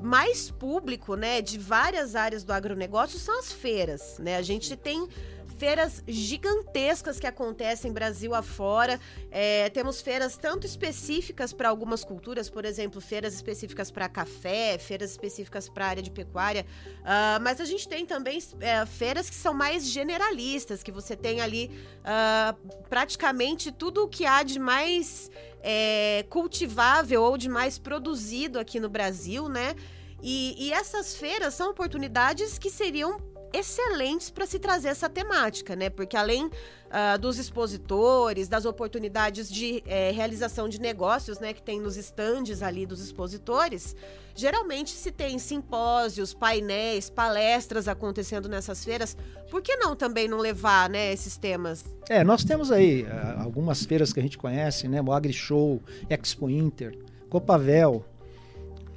mais 0.00 0.50
público, 0.50 1.14
né, 1.14 1.40
de 1.40 1.58
várias 1.58 2.16
áreas 2.16 2.42
do 2.42 2.52
agronegócio 2.52 3.18
são 3.18 3.38
as 3.38 3.52
feiras, 3.52 4.18
né? 4.18 4.36
A 4.36 4.42
gente 4.42 4.74
tem 4.76 5.08
feiras 5.58 6.02
gigantescas 6.06 7.18
que 7.18 7.26
acontecem 7.26 7.92
Brasil 7.92 8.34
afora. 8.34 9.00
É, 9.30 9.70
temos 9.70 10.00
feiras 10.00 10.36
tanto 10.36 10.66
específicas 10.66 11.52
para 11.52 11.68
algumas 11.68 12.04
culturas, 12.04 12.50
por 12.50 12.64
exemplo, 12.64 13.00
feiras 13.00 13.34
específicas 13.34 13.90
para 13.90 14.08
café, 14.08 14.78
feiras 14.78 15.10
específicas 15.10 15.68
para 15.68 15.86
área 15.86 16.02
de 16.02 16.10
pecuária. 16.10 16.66
Uh, 17.00 17.40
mas 17.42 17.60
a 17.60 17.64
gente 17.64 17.88
tem 17.88 18.04
também 18.04 18.42
é, 18.60 18.84
feiras 18.86 19.30
que 19.30 19.36
são 19.36 19.54
mais 19.54 19.86
generalistas, 19.86 20.82
que 20.82 20.92
você 20.92 21.16
tem 21.16 21.40
ali 21.40 21.70
uh, 22.00 22.84
praticamente 22.88 23.72
tudo 23.72 24.04
o 24.04 24.08
que 24.08 24.26
há 24.26 24.42
de 24.42 24.58
mais 24.58 25.30
é, 25.62 26.24
cultivável 26.28 27.22
ou 27.22 27.38
de 27.38 27.48
mais 27.48 27.78
produzido 27.78 28.58
aqui 28.58 28.78
no 28.78 28.88
Brasil, 28.88 29.48
né? 29.48 29.74
E, 30.22 30.54
e 30.58 30.72
essas 30.72 31.14
feiras 31.14 31.54
são 31.54 31.70
oportunidades 31.70 32.58
que 32.58 32.70
seriam 32.70 33.35
excelentes 33.56 34.30
para 34.30 34.46
se 34.46 34.58
trazer 34.58 34.88
essa 34.88 35.08
temática, 35.08 35.74
né? 35.74 35.88
Porque 35.88 36.16
além 36.16 36.46
uh, 36.46 37.18
dos 37.18 37.38
expositores, 37.38 38.48
das 38.48 38.64
oportunidades 38.64 39.48
de 39.48 39.82
é, 39.86 40.10
realização 40.10 40.68
de 40.68 40.80
negócios, 40.80 41.38
né, 41.38 41.52
que 41.52 41.62
tem 41.62 41.80
nos 41.80 41.96
estandes 41.96 42.62
ali 42.62 42.84
dos 42.84 43.00
expositores, 43.00 43.96
geralmente 44.34 44.90
se 44.90 45.10
tem 45.10 45.38
simpósios, 45.38 46.34
painéis, 46.34 47.08
palestras 47.08 47.88
acontecendo 47.88 48.48
nessas 48.48 48.84
feiras. 48.84 49.16
Por 49.50 49.62
que 49.62 49.76
não 49.76 49.96
também 49.96 50.28
não 50.28 50.38
levar, 50.38 50.90
né, 50.90 51.12
esses 51.12 51.36
temas? 51.36 51.84
É, 52.08 52.22
nós 52.22 52.44
temos 52.44 52.70
aí 52.70 53.04
uh, 53.04 53.42
algumas 53.42 53.84
feiras 53.84 54.12
que 54.12 54.20
a 54.20 54.22
gente 54.22 54.38
conhece, 54.38 54.86
né? 54.88 55.00
O 55.00 55.12
AgriShow, 55.12 55.80
Expo 56.08 56.50
Inter, 56.50 56.96
Copavel, 57.28 58.04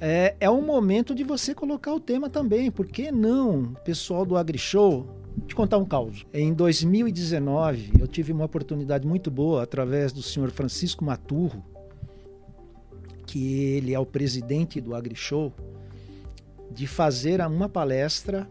é, 0.00 0.34
é 0.40 0.48
um 0.48 0.62
momento 0.62 1.14
de 1.14 1.22
você 1.22 1.54
colocar 1.54 1.92
o 1.92 2.00
tema 2.00 2.30
também. 2.30 2.70
Por 2.70 2.86
que 2.86 3.12
não, 3.12 3.74
pessoal 3.84 4.24
do 4.24 4.36
AgriShow? 4.36 5.06
Te 5.46 5.54
contar 5.54 5.76
um 5.76 5.84
caos. 5.84 6.26
Em 6.32 6.52
2019, 6.54 7.92
eu 8.00 8.08
tive 8.08 8.32
uma 8.32 8.46
oportunidade 8.46 9.06
muito 9.06 9.30
boa 9.30 9.62
através 9.62 10.12
do 10.12 10.22
senhor 10.22 10.50
Francisco 10.50 11.04
Maturro, 11.04 11.62
que 13.26 13.62
ele 13.76 13.94
é 13.94 13.98
o 13.98 14.06
presidente 14.06 14.80
do 14.80 14.94
AgriShow, 14.94 15.52
de 16.70 16.86
fazer 16.86 17.40
uma 17.42 17.68
palestra 17.68 18.48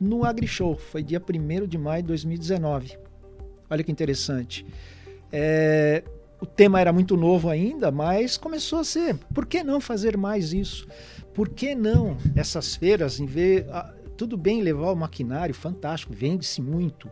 no 0.00 0.24
AgriShow. 0.24 0.76
Foi 0.76 1.02
dia 1.02 1.22
1 1.22 1.66
de 1.66 1.76
maio 1.76 2.02
de 2.02 2.08
2019. 2.08 2.98
Olha 3.70 3.84
que 3.84 3.92
interessante. 3.92 4.64
É, 5.30 6.02
o 6.40 6.46
tema 6.46 6.80
era 6.80 6.92
muito 6.92 7.16
novo 7.16 7.48
ainda, 7.48 7.90
mas 7.90 8.36
começou 8.36 8.78
a 8.78 8.84
ser. 8.84 9.16
Por 9.34 9.46
que 9.46 9.62
não 9.62 9.80
fazer 9.80 10.16
mais 10.16 10.52
isso? 10.52 10.86
Por 11.34 11.48
que 11.48 11.74
não 11.74 12.16
essas 12.36 12.76
feiras, 12.76 13.18
em 13.20 13.26
vez. 13.26 13.66
Ah, 13.70 13.94
tudo 14.16 14.36
bem 14.36 14.62
levar 14.62 14.90
o 14.90 14.96
maquinário, 14.96 15.54
fantástico, 15.54 16.12
vende-se 16.12 16.60
muito. 16.60 17.08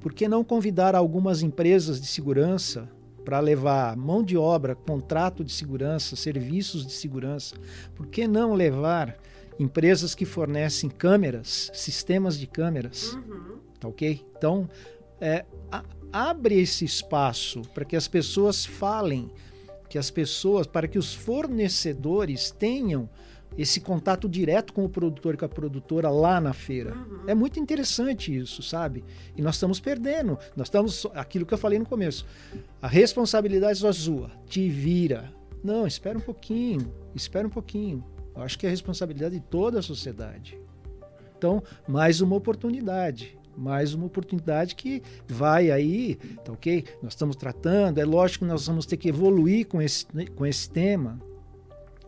Por 0.00 0.12
que 0.12 0.28
não 0.28 0.44
convidar 0.44 0.94
algumas 0.94 1.42
empresas 1.42 2.00
de 2.00 2.06
segurança 2.06 2.88
para 3.24 3.40
levar 3.40 3.96
mão 3.96 4.22
de 4.22 4.36
obra, 4.36 4.74
contrato 4.74 5.42
de 5.42 5.52
segurança, 5.52 6.16
serviços 6.16 6.86
de 6.86 6.92
segurança? 6.92 7.56
Por 7.94 8.06
que 8.06 8.28
não 8.28 8.54
levar 8.54 9.16
empresas 9.58 10.14
que 10.14 10.24
fornecem 10.24 10.88
câmeras, 10.88 11.70
sistemas 11.74 12.38
de 12.38 12.46
câmeras? 12.46 13.14
Uhum. 13.14 13.58
Tá 13.80 13.88
ok? 13.88 14.24
Então, 14.36 14.68
é, 15.20 15.44
abre 16.12 16.58
esse 16.60 16.84
espaço 16.84 17.62
para 17.74 17.84
que 17.84 17.96
as 17.96 18.08
pessoas 18.08 18.64
falem, 18.64 19.30
que 19.88 19.98
as 19.98 20.10
pessoas, 20.10 20.66
para 20.66 20.88
que 20.88 20.98
os 20.98 21.14
fornecedores 21.14 22.50
tenham 22.50 23.08
esse 23.56 23.80
contato 23.80 24.28
direto 24.28 24.72
com 24.72 24.84
o 24.84 24.88
produtor 24.88 25.34
e 25.34 25.36
com 25.36 25.44
a 25.44 25.48
produtora 25.48 26.10
lá 26.10 26.40
na 26.40 26.52
feira. 26.52 26.94
Uhum. 26.94 27.24
É 27.26 27.34
muito 27.34 27.58
interessante 27.58 28.36
isso, 28.36 28.62
sabe? 28.62 29.04
E 29.36 29.42
nós 29.42 29.56
estamos 29.56 29.80
perdendo. 29.80 30.38
Nós 30.56 30.68
estamos 30.68 31.06
aquilo 31.14 31.46
que 31.46 31.54
eu 31.54 31.58
falei 31.58 31.78
no 31.78 31.86
começo. 31.86 32.26
A 32.80 32.86
responsabilidade 32.86 33.84
é 33.84 33.92
sua. 33.92 34.30
Te 34.46 34.68
vira. 34.68 35.32
Não, 35.64 35.86
espera 35.86 36.18
um 36.18 36.20
pouquinho. 36.20 36.92
Espera 37.14 37.46
um 37.46 37.50
pouquinho. 37.50 38.04
Eu 38.36 38.42
acho 38.42 38.58
que 38.58 38.66
é 38.66 38.68
a 38.68 38.70
responsabilidade 38.70 39.34
de 39.34 39.40
toda 39.40 39.80
a 39.80 39.82
sociedade. 39.82 40.58
Então, 41.36 41.62
mais 41.86 42.20
uma 42.20 42.36
oportunidade 42.36 43.37
mais 43.58 43.92
uma 43.92 44.06
oportunidade 44.06 44.74
que 44.74 45.02
vai 45.26 45.70
aí, 45.70 46.14
tá 46.44 46.52
ok? 46.52 46.84
Nós 47.02 47.12
estamos 47.12 47.36
tratando, 47.36 47.98
é 47.98 48.04
lógico 48.04 48.44
que 48.44 48.50
nós 48.50 48.66
vamos 48.66 48.86
ter 48.86 48.96
que 48.96 49.08
evoluir 49.08 49.66
com 49.66 49.82
esse, 49.82 50.06
com 50.34 50.46
esse 50.46 50.70
tema, 50.70 51.20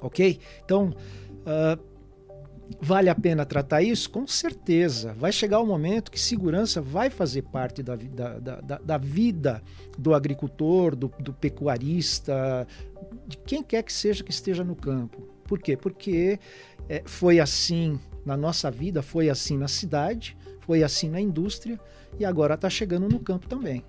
ok? 0.01 0.39
Então, 0.65 0.95
uh, 1.41 1.91
vale 2.81 3.09
a 3.09 3.15
pena 3.15 3.45
tratar 3.45 3.83
isso? 3.83 4.09
Com 4.11 4.27
certeza. 4.27 5.13
Vai 5.15 5.33
chegar 5.33 5.59
o 5.61 5.65
um 5.65 5.67
momento 5.67 6.11
que 6.11 6.21
segurança 6.21 6.81
vai 6.81 7.11
fazer 7.11 7.43
parte 7.43 7.83
da, 7.83 7.97
da, 7.97 8.39
da, 8.39 8.79
da 8.79 8.99
vida 8.99 9.63
do 9.99 10.15
agricultor, 10.15 10.95
do, 10.95 11.13
do 11.19 11.33
pecuarista, 11.33 12.67
de 13.27 13.37
quem 13.39 13.63
quer 13.63 13.83
que 13.83 13.93
seja 13.93 14.23
que 14.23 14.31
esteja 14.31 14.63
no 14.63 14.77
campo. 14.77 15.21
Por 15.45 15.59
quê? 15.59 15.77
Porque 15.77 16.39
é, 16.89 17.03
foi 17.05 17.41
assim 17.41 17.99
na 18.25 18.37
nossa 18.37 18.71
vida, 18.71 19.03
foi 19.03 19.29
assim 19.29 19.57
na 19.57 19.69
cidade, 19.69 20.37
foi 20.71 20.85
assim 20.85 21.11
na 21.11 21.21
indústria 21.21 21.81
e 22.17 22.25
agora 22.25 22.55
está 22.55 22.71
chegando 22.71 23.09
no 23.09 23.19
campo 23.19 23.49
também. 23.49 23.85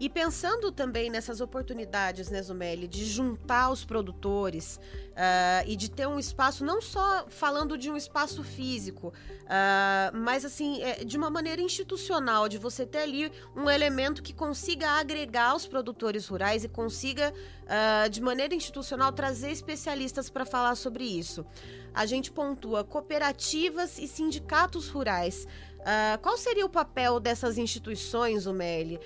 E 0.00 0.08
pensando 0.08 0.72
também 0.72 1.10
nessas 1.10 1.40
oportunidades, 1.40 2.28
né, 2.28 2.42
Zumeli, 2.42 2.88
de 2.88 3.04
juntar 3.04 3.70
os 3.70 3.84
produtores 3.84 4.80
uh, 5.12 5.64
e 5.66 5.76
de 5.76 5.88
ter 5.88 6.08
um 6.08 6.18
espaço, 6.18 6.64
não 6.64 6.80
só 6.80 7.26
falando 7.28 7.78
de 7.78 7.90
um 7.90 7.96
espaço 7.96 8.42
físico, 8.42 9.08
uh, 9.08 10.16
mas 10.16 10.44
assim, 10.44 10.82
é, 10.82 11.04
de 11.04 11.16
uma 11.16 11.30
maneira 11.30 11.60
institucional, 11.60 12.48
de 12.48 12.58
você 12.58 12.86
ter 12.86 12.98
ali 12.98 13.30
um 13.54 13.70
elemento 13.70 14.22
que 14.22 14.32
consiga 14.32 14.88
agregar 14.92 15.54
os 15.54 15.66
produtores 15.66 16.26
rurais 16.26 16.64
e 16.64 16.68
consiga, 16.68 17.32
uh, 17.32 18.08
de 18.08 18.20
maneira 18.20 18.54
institucional, 18.54 19.12
trazer 19.12 19.50
especialistas 19.50 20.30
para 20.30 20.44
falar 20.44 20.74
sobre 20.74 21.04
isso. 21.04 21.44
A 21.92 22.06
gente 22.06 22.30
pontua 22.30 22.84
cooperativas 22.84 23.98
e 23.98 24.06
sindicatos 24.06 24.88
rurais. 24.88 25.46
Uh, 25.88 26.20
qual 26.20 26.36
seria 26.36 26.66
o 26.66 26.68
papel 26.68 27.18
dessas 27.18 27.56
instituições, 27.56 28.44
o 28.44 28.52
Meli, 28.52 28.96
uh, 28.96 29.00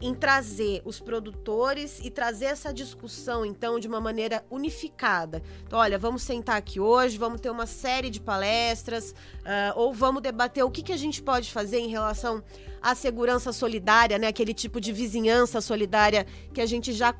em 0.00 0.12
trazer 0.12 0.82
os 0.84 0.98
produtores 0.98 2.00
e 2.02 2.10
trazer 2.10 2.46
essa 2.46 2.74
discussão, 2.74 3.46
então, 3.46 3.78
de 3.78 3.86
uma 3.86 4.00
maneira 4.00 4.44
unificada? 4.50 5.40
Então, 5.64 5.78
olha, 5.78 5.96
vamos 5.96 6.22
sentar 6.22 6.56
aqui 6.56 6.80
hoje, 6.80 7.16
vamos 7.16 7.40
ter 7.40 7.48
uma 7.48 7.64
série 7.64 8.10
de 8.10 8.20
palestras, 8.20 9.12
uh, 9.12 9.76
ou 9.76 9.94
vamos 9.94 10.20
debater 10.20 10.64
o 10.64 10.70
que, 10.70 10.82
que 10.82 10.92
a 10.92 10.96
gente 10.96 11.22
pode 11.22 11.52
fazer 11.52 11.78
em 11.78 11.90
relação 11.90 12.42
à 12.82 12.92
segurança 12.96 13.52
solidária, 13.52 14.18
né? 14.18 14.26
Aquele 14.26 14.52
tipo 14.52 14.80
de 14.80 14.92
vizinhança 14.92 15.60
solidária 15.60 16.26
que 16.52 16.60
a 16.60 16.66
gente 16.66 16.92
já 16.92 17.14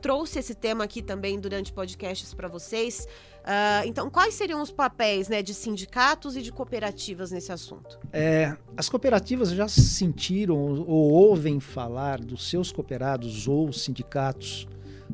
trouxe 0.00 0.38
esse 0.38 0.54
tema 0.54 0.84
aqui 0.84 1.02
também 1.02 1.38
durante 1.38 1.72
podcasts 1.72 2.32
para 2.34 2.48
vocês. 2.48 3.06
Uh, 3.48 3.86
então, 3.86 4.10
quais 4.10 4.34
seriam 4.34 4.60
os 4.60 4.70
papéis 4.70 5.26
né, 5.28 5.42
de 5.42 5.54
sindicatos 5.54 6.36
e 6.36 6.42
de 6.42 6.52
cooperativas 6.52 7.30
nesse 7.30 7.50
assunto? 7.50 7.98
É, 8.12 8.54
as 8.76 8.90
cooperativas 8.90 9.50
já 9.50 9.66
sentiram 9.66 10.54
ou 10.56 11.10
ouvem 11.10 11.58
falar 11.58 12.20
dos 12.20 12.46
seus 12.46 12.70
cooperados 12.70 13.48
ou 13.48 13.72
sindicatos, 13.72 14.68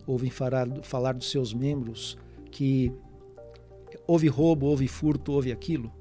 ouvem 0.05 0.31
falar, 0.31 0.67
falar 0.83 1.15
dos 1.15 1.31
seus 1.31 1.55
membros 1.55 2.19
que 2.51 2.93
houve 4.05 4.27
roubo, 4.27 4.67
houve 4.67 4.89
furto, 4.89 5.33
houve 5.33 5.53
aquilo? 5.53 5.93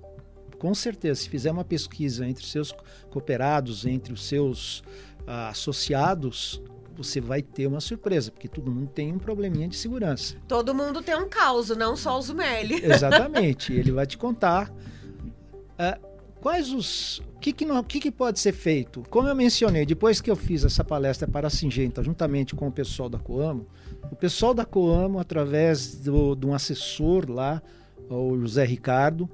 Com 0.57 0.73
certeza, 0.73 1.21
se 1.21 1.29
fizer 1.29 1.51
uma 1.51 1.63
pesquisa 1.63 2.27
entre 2.27 2.43
os 2.43 2.51
seus 2.51 2.73
cooperados, 3.11 3.85
entre 3.85 4.11
os 4.11 4.25
seus 4.25 4.79
uh, 5.27 5.49
associados, 5.49 6.63
você 6.95 7.19
vai 7.19 7.41
ter 7.41 7.67
uma 7.67 7.79
surpresa, 7.79 8.31
porque 8.31 8.47
todo 8.47 8.71
mundo 8.71 8.87
tem 8.87 9.11
um 9.11 9.17
probleminha 9.17 9.67
de 9.67 9.75
segurança. 9.75 10.35
Todo 10.47 10.73
mundo 10.73 11.01
tem 11.01 11.15
um 11.15 11.27
caos, 11.27 11.69
não 11.69 11.95
só 11.95 12.17
os 12.17 12.25
Zumeli. 12.25 12.81
Exatamente. 12.85 13.73
Ele 13.73 13.91
vai 13.91 14.05
te 14.05 14.17
contar 14.17 14.69
uh, 14.69 16.07
quais 16.39 16.71
os. 16.71 17.19
O 17.35 17.39
que, 17.43 17.51
que, 17.51 17.65
não, 17.65 17.83
que, 17.83 17.99
que 17.99 18.11
pode 18.11 18.39
ser 18.39 18.53
feito? 18.53 19.03
Como 19.09 19.27
eu 19.27 19.35
mencionei, 19.35 19.85
depois 19.85 20.21
que 20.21 20.31
eu 20.31 20.35
fiz 20.35 20.63
essa 20.63 20.83
palestra 20.83 21.27
para 21.27 21.47
a 21.47 21.49
Singenta, 21.49 22.01
juntamente 22.01 22.55
com 22.55 22.67
o 22.67 22.71
pessoal 22.71 23.09
da 23.09 23.19
Coamo, 23.19 23.67
o 24.09 24.15
pessoal 24.15 24.53
da 24.53 24.63
Coamo, 24.63 25.19
através 25.19 25.95
do, 25.95 26.35
de 26.35 26.45
um 26.45 26.53
assessor 26.53 27.29
lá, 27.29 27.61
o 28.09 28.37
José 28.37 28.63
Ricardo, 28.63 29.29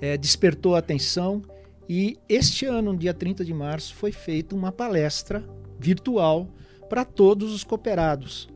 é, 0.00 0.16
despertou 0.16 0.76
a 0.76 0.78
atenção 0.78 1.42
e 1.88 2.18
este 2.28 2.66
ano, 2.66 2.92
no 2.92 2.98
dia 2.98 3.14
30 3.14 3.44
de 3.44 3.54
março, 3.54 3.94
foi 3.94 4.12
feita 4.12 4.54
uma 4.54 4.70
palestra 4.70 5.42
virtual 5.78 6.48
para 6.88 7.04
todos 7.04 7.52
os 7.52 7.64
cooperados. 7.64 8.48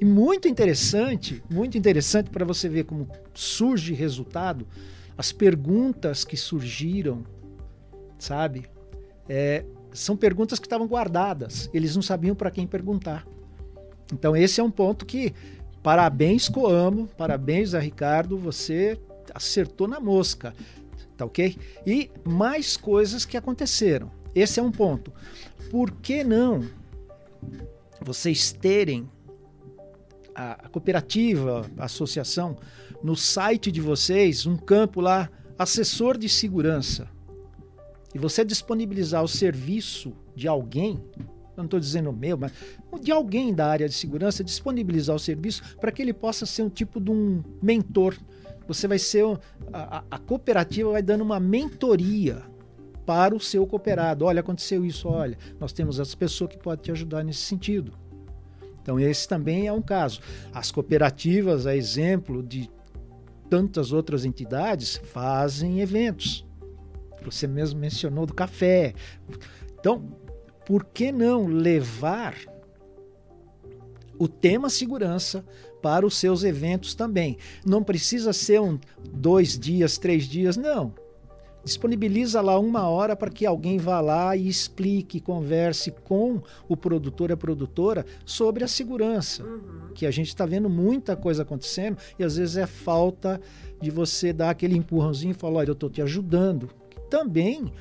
E 0.00 0.04
muito 0.04 0.48
interessante, 0.48 1.42
muito 1.48 1.78
interessante 1.78 2.30
para 2.30 2.44
você 2.44 2.68
ver 2.68 2.84
como 2.84 3.08
surge 3.34 3.92
resultado, 3.94 4.66
as 5.16 5.30
perguntas 5.30 6.24
que 6.24 6.36
surgiram, 6.36 7.24
sabe? 8.18 8.66
É, 9.28 9.64
são 9.92 10.16
perguntas 10.16 10.58
que 10.58 10.66
estavam 10.66 10.86
guardadas, 10.86 11.70
eles 11.72 11.94
não 11.94 12.02
sabiam 12.02 12.34
para 12.34 12.50
quem 12.50 12.66
perguntar. 12.66 13.26
Então, 14.12 14.36
esse 14.36 14.60
é 14.60 14.64
um 14.64 14.70
ponto 14.70 15.06
que, 15.06 15.32
parabéns, 15.82 16.48
Coamo, 16.48 17.08
parabéns 17.16 17.74
a 17.74 17.78
Ricardo, 17.78 18.36
você 18.36 18.98
acertou 19.34 19.86
na 19.86 20.00
mosca, 20.00 20.52
tá 21.16 21.24
ok? 21.24 21.56
E 21.86 22.10
mais 22.24 22.76
coisas 22.76 23.24
que 23.24 23.36
aconteceram. 23.36 24.10
Esse 24.34 24.60
é 24.60 24.62
um 24.62 24.72
ponto. 24.72 25.12
Por 25.70 25.90
que 25.90 26.24
não 26.24 26.64
vocês 28.00 28.52
terem 28.52 29.08
a 30.34 30.68
cooperativa, 30.68 31.70
a 31.76 31.84
associação, 31.84 32.56
no 33.02 33.14
site 33.14 33.70
de 33.70 33.80
vocês, 33.80 34.46
um 34.46 34.56
campo 34.56 35.00
lá, 35.00 35.28
assessor 35.58 36.16
de 36.16 36.28
segurança, 36.28 37.08
e 38.14 38.18
você 38.18 38.44
disponibilizar 38.44 39.22
o 39.22 39.28
serviço 39.28 40.12
de 40.34 40.46
alguém, 40.46 41.02
eu 41.18 41.58
não 41.58 41.64
estou 41.64 41.80
dizendo 41.80 42.12
meu, 42.12 42.36
mas 42.36 42.52
de 43.00 43.10
alguém 43.10 43.54
da 43.54 43.66
área 43.66 43.88
de 43.88 43.94
segurança, 43.94 44.44
disponibilizar 44.44 45.14
o 45.14 45.18
serviço 45.18 45.76
para 45.78 45.90
que 45.92 46.02
ele 46.02 46.12
possa 46.12 46.46
ser 46.46 46.62
um 46.62 46.68
tipo 46.68 47.00
de 47.00 47.10
um 47.10 47.42
mentor. 47.62 48.16
Você 48.66 48.86
vai 48.86 48.98
ser. 48.98 49.24
A, 49.72 50.04
a 50.10 50.18
cooperativa 50.18 50.92
vai 50.92 51.02
dando 51.02 51.22
uma 51.22 51.40
mentoria 51.40 52.42
para 53.04 53.34
o 53.34 53.40
seu 53.40 53.66
cooperado. 53.66 54.24
Olha, 54.24 54.40
aconteceu 54.40 54.84
isso, 54.84 55.08
olha, 55.08 55.36
nós 55.58 55.72
temos 55.72 55.98
essa 55.98 56.16
pessoa 56.16 56.48
que 56.48 56.58
pode 56.58 56.82
te 56.82 56.90
ajudar 56.90 57.24
nesse 57.24 57.40
sentido. 57.40 57.92
Então, 58.80 58.98
esse 58.98 59.28
também 59.28 59.66
é 59.66 59.72
um 59.72 59.82
caso. 59.82 60.20
As 60.52 60.70
cooperativas, 60.70 61.66
a 61.66 61.76
exemplo 61.76 62.42
de 62.42 62.68
tantas 63.48 63.92
outras 63.92 64.24
entidades, 64.24 64.96
fazem 64.96 65.80
eventos. 65.80 66.44
Você 67.24 67.46
mesmo 67.46 67.78
mencionou 67.78 68.26
do 68.26 68.34
café. 68.34 68.94
Então, 69.78 70.02
por 70.66 70.84
que 70.84 71.12
não 71.12 71.46
levar 71.46 72.36
o 74.18 74.26
tema 74.26 74.68
segurança 74.68 75.44
para 75.80 76.04
os 76.04 76.16
seus 76.16 76.42
eventos 76.42 76.94
também? 76.94 77.38
Não 77.64 77.84
precisa 77.84 78.32
ser 78.32 78.60
um 78.60 78.80
dois 79.12 79.56
dias, 79.56 79.96
três 79.96 80.24
dias, 80.24 80.56
não 80.56 80.92
disponibiliza 81.64 82.40
lá 82.40 82.58
uma 82.58 82.88
hora 82.88 83.14
para 83.14 83.30
que 83.30 83.46
alguém 83.46 83.78
vá 83.78 84.00
lá 84.00 84.36
e 84.36 84.48
explique, 84.48 85.20
converse 85.20 85.90
com 85.90 86.42
o 86.68 86.76
produtor 86.76 87.30
e 87.30 87.32
a 87.32 87.36
produtora 87.36 88.04
sobre 88.24 88.64
a 88.64 88.68
segurança. 88.68 89.44
Uhum. 89.44 89.92
Que 89.94 90.06
a 90.06 90.10
gente 90.10 90.28
está 90.28 90.44
vendo 90.46 90.68
muita 90.68 91.16
coisa 91.16 91.42
acontecendo 91.42 91.96
e 92.18 92.24
às 92.24 92.36
vezes 92.36 92.56
é 92.56 92.66
falta 92.66 93.40
de 93.80 93.90
você 93.90 94.32
dar 94.32 94.50
aquele 94.50 94.76
empurrãozinho 94.76 95.32
e 95.32 95.34
falar: 95.34 95.60
olha, 95.60 95.70
eu 95.70 95.74
estou 95.74 95.90
te 95.90 96.02
ajudando. 96.02 96.70
Também 97.08 97.72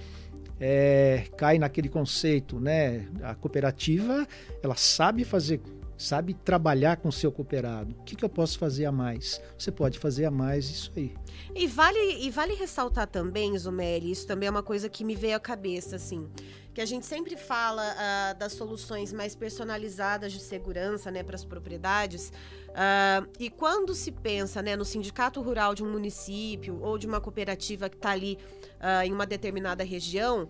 é, 0.59 1.25
cai 1.37 1.57
naquele 1.57 1.89
conceito, 1.89 2.59
né? 2.59 3.07
A 3.23 3.33
cooperativa 3.33 4.27
ela 4.61 4.75
sabe 4.75 5.23
fazer 5.23 5.61
sabe 5.97 6.33
trabalhar 6.33 6.97
com 6.97 7.09
o 7.09 7.11
seu 7.11 7.31
cooperado. 7.31 7.95
O 7.99 8.03
que, 8.03 8.15
que 8.15 8.25
eu 8.25 8.29
posso 8.29 8.57
fazer 8.57 8.85
a 8.85 8.91
mais? 8.91 9.39
Você 9.55 9.71
pode 9.71 9.99
fazer 9.99 10.25
a 10.25 10.31
mais 10.31 10.65
isso 10.65 10.91
aí. 10.97 11.13
E 11.55 11.67
vale, 11.67 11.99
e 12.21 12.29
vale 12.29 12.53
ressaltar 12.53 13.07
também, 13.07 13.57
Zumeli, 13.57 14.11
isso 14.11 14.25
também 14.25 14.47
é 14.47 14.49
uma 14.49 14.63
coisa 14.63 14.87
que 14.89 15.03
me 15.03 15.15
veio 15.15 15.35
à 15.35 15.39
cabeça, 15.39 15.95
assim, 15.95 16.29
que 16.73 16.79
a 16.79 16.85
gente 16.85 17.05
sempre 17.05 17.35
fala 17.35 17.83
uh, 17.83 18.39
das 18.39 18.53
soluções 18.53 19.11
mais 19.11 19.35
personalizadas 19.35 20.31
de 20.31 20.39
segurança, 20.39 21.11
né, 21.11 21.23
para 21.23 21.35
as 21.35 21.43
propriedades, 21.43 22.31
Uh, 22.71 23.27
e 23.37 23.49
quando 23.49 23.93
se 23.93 24.11
pensa 24.13 24.61
né, 24.61 24.77
no 24.77 24.85
sindicato 24.85 25.41
rural 25.41 25.75
de 25.75 25.83
um 25.83 25.91
município 25.91 26.79
ou 26.81 26.97
de 26.97 27.05
uma 27.05 27.19
cooperativa 27.19 27.89
que 27.89 27.97
está 27.97 28.11
ali 28.11 28.37
uh, 28.79 29.03
em 29.03 29.11
uma 29.11 29.25
determinada 29.25 29.83
região, 29.83 30.47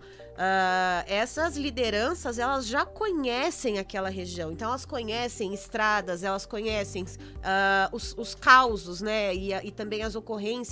essas 1.06 1.58
lideranças 1.58 2.38
elas 2.38 2.66
já 2.66 2.86
conhecem 2.86 3.78
aquela 3.78 4.08
região. 4.08 4.50
Então 4.50 4.68
elas 4.68 4.86
conhecem 4.86 5.52
estradas, 5.52 6.24
elas 6.24 6.46
conhecem 6.46 7.04
os, 7.92 8.14
os 8.16 8.34
causos, 8.34 9.02
né, 9.02 9.34
e, 9.34 9.52
e 9.52 9.70
também 9.70 10.02
as 10.02 10.14
ocorrências 10.14 10.71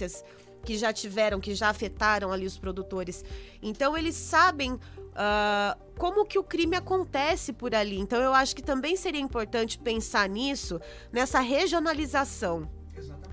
que 0.65 0.77
já 0.77 0.93
tiveram, 0.93 1.41
que 1.41 1.55
já 1.55 1.71
afetaram 1.71 2.33
ali 2.33 2.47
os 2.47 2.59
produtores. 2.59 3.25
Então 3.63 3.97
eles 3.97 4.15
sabem 4.15 4.73
uh, 4.73 4.81
como 5.99 6.25
que 6.25 6.39
o 6.39 6.45
crime 6.45 6.77
acontece 6.77 7.53
por 7.53 7.75
ali. 7.75 7.99
Então 7.99 8.21
eu 8.21 8.35
acho 8.35 8.55
que 8.55 8.63
também 8.63 8.97
seria 8.97 9.21
importante 9.21 9.79
pensar 9.79 10.29
nisso, 10.29 10.81
nessa 11.13 11.41
regionalização. 11.41 12.69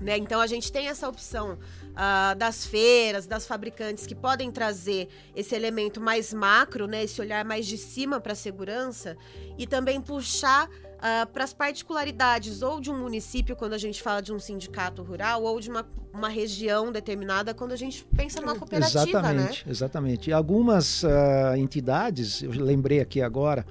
Né? 0.00 0.16
Então 0.16 0.40
a 0.40 0.46
gente 0.46 0.70
tem 0.70 0.88
essa 0.88 1.08
opção 1.08 1.54
uh, 1.54 2.34
das 2.36 2.64
feiras, 2.64 3.26
das 3.26 3.46
fabricantes 3.46 4.06
que 4.06 4.14
podem 4.14 4.50
trazer 4.50 5.08
esse 5.34 5.54
elemento 5.54 6.00
mais 6.00 6.32
macro, 6.32 6.86
né? 6.86 7.02
esse 7.02 7.20
olhar 7.20 7.44
mais 7.44 7.66
de 7.66 7.76
cima 7.76 8.20
para 8.20 8.32
a 8.32 8.36
segurança 8.36 9.16
e 9.58 9.66
também 9.66 10.00
puxar 10.00 10.68
uh, 10.98 11.22
ah, 11.22 11.28
para 11.32 11.44
as 11.44 11.52
particularidades 11.52 12.62
ou 12.62 12.80
de 12.80 12.90
um 12.90 12.98
município, 12.98 13.56
quando 13.56 13.72
a 13.72 13.78
gente 13.78 14.02
fala 14.02 14.20
de 14.20 14.32
um 14.32 14.38
sindicato 14.38 15.02
rural, 15.02 15.42
ou 15.44 15.60
de 15.60 15.70
uma, 15.70 15.86
uma 16.12 16.28
região 16.28 16.92
determinada, 16.92 17.54
quando 17.54 17.72
a 17.72 17.76
gente 17.76 18.04
pensa 18.16 18.40
numa 18.40 18.54
cooperativa, 18.56 19.02
exatamente, 19.08 19.66
né? 19.66 19.70
Exatamente. 19.70 20.30
E 20.30 20.32
algumas 20.32 21.02
uh, 21.02 21.56
entidades, 21.56 22.42
eu 22.42 22.50
lembrei 22.50 23.00
aqui 23.00 23.22
agora, 23.22 23.64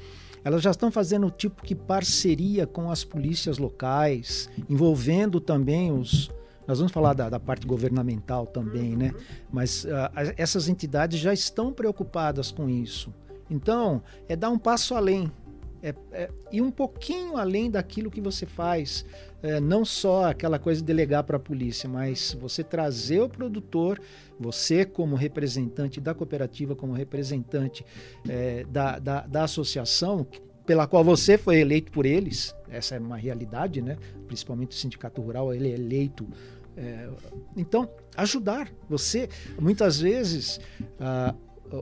elas 0.44 0.62
já 0.62 0.72
estão 0.72 0.90
fazendo 0.90 1.30
tipo 1.30 1.62
que 1.62 1.76
parceria 1.76 2.66
com 2.66 2.90
as 2.90 3.04
polícias 3.04 3.58
locais, 3.58 4.50
envolvendo 4.70 5.40
também 5.42 5.92
os. 5.92 6.32
Nós 6.66 6.80
vamos 6.80 6.92
falar 6.92 7.14
da, 7.14 7.30
da 7.30 7.40
parte 7.40 7.66
governamental 7.66 8.46
também, 8.46 8.96
né? 8.96 9.08
uhum. 9.08 9.18
né? 9.18 9.26
Mas 9.52 9.86
uh, 9.86 9.88
essas 10.36 10.68
entidades 10.68 11.20
já 11.20 11.34
estão 11.34 11.72
preocupadas 11.72 12.52
com 12.52 12.70
isso. 12.70 13.14
Então, 13.50 14.04
é 14.28 14.36
dar 14.36 14.50
um 14.50 14.58
passo 14.58 14.94
além 14.94 15.32
é, 15.82 15.94
é, 16.12 16.30
ir 16.52 16.62
um 16.62 16.72
pouquinho 16.72 17.38
além 17.38 17.70
daquilo 17.70 18.10
que 18.10 18.22
você 18.22 18.46
faz. 18.46 19.06
É, 19.42 19.60
não 19.60 19.86
só 19.86 20.26
aquela 20.26 20.58
coisa 20.58 20.82
de 20.82 20.88
delegar 20.88 21.24
para 21.24 21.38
a 21.38 21.40
polícia, 21.40 21.88
mas 21.88 22.36
você 22.40 22.64
trazer 22.64 23.22
o 23.22 23.30
produtor, 23.30 24.02
você 24.40 24.84
como 24.84 25.16
representante 25.16 26.02
da 26.02 26.14
cooperativa, 26.14 26.76
como 26.76 26.94
representante 26.94 27.86
é, 28.28 28.66
da, 28.66 28.98
da, 28.98 29.22
da 29.28 29.44
associação, 29.44 30.26
pela 30.66 30.88
qual 30.88 31.04
você 31.04 31.38
foi 31.38 31.60
eleito 31.60 31.92
por 31.92 32.06
eles, 32.06 32.54
essa 32.70 32.96
é 32.96 33.00
uma 33.00 33.16
realidade, 33.16 33.82
né? 33.82 33.98
principalmente 34.28 34.72
o 34.72 34.76
sindicato 34.76 35.22
rural, 35.22 35.54
ele 35.54 35.70
é 35.70 35.74
eleito. 35.74 36.28
É, 36.76 37.10
então, 37.56 37.90
ajudar 38.16 38.72
você. 38.90 39.30
Muitas 39.60 40.00
vezes, 40.00 40.60
ah, 41.00 41.34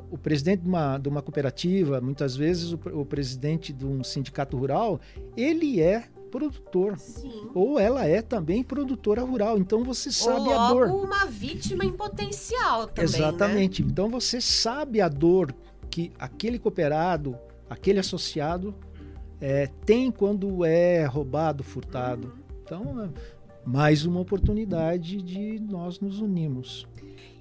o 0.10 0.18
presidente 0.18 0.62
de 0.62 0.68
uma, 0.68 0.98
de 0.98 1.10
uma 1.10 1.22
cooperativa, 1.22 2.02
muitas 2.02 2.36
vezes 2.36 2.72
o, 2.72 2.80
o, 2.94 3.06
presidente 3.06 3.72
de 3.72 3.86
um 3.86 4.04
sindicato 4.04 4.58
rural, 4.58 5.00
ele 5.38 5.82
é 5.82 6.06
produtor. 6.32 6.98
Sim. 6.98 7.50
Ou 7.54 7.80
ela 7.80 8.06
é 8.06 8.22
também 8.22 8.64
produtora 8.64 9.22
rural. 9.22 9.58
Então 9.58 9.84
você 9.84 10.12
sabe 10.12 10.52
a 10.52 10.70
dor. 10.70 10.90
uma 10.90 11.26
vítima 11.26 11.86
em 11.86 11.92
potencial 11.92 12.88
também. 12.88 13.12
Né? 13.12 13.18
Exatamente. 13.18 13.84
Né? 13.84 13.90
Então 13.92 14.10
você 14.10 14.42
sabe 14.42 15.02
a 15.02 15.08
dor 15.08 15.54
que 15.90 16.12
aquele 16.20 16.60
cooperado, 16.60 17.38
aquele 17.70 18.00
associado 18.00 18.76
é, 19.40 19.68
tem 19.86 20.12
quando 20.12 20.66
é 20.66 21.06
roubado, 21.06 21.64
furtado. 21.64 22.28
Uhum. 22.28 22.46
Então, 22.64 23.04
é 23.04 23.10
mais 23.66 24.06
uma 24.06 24.20
oportunidade 24.20 25.22
de 25.22 25.60
nós 25.60 26.00
nos 26.00 26.20
unirmos. 26.20 26.88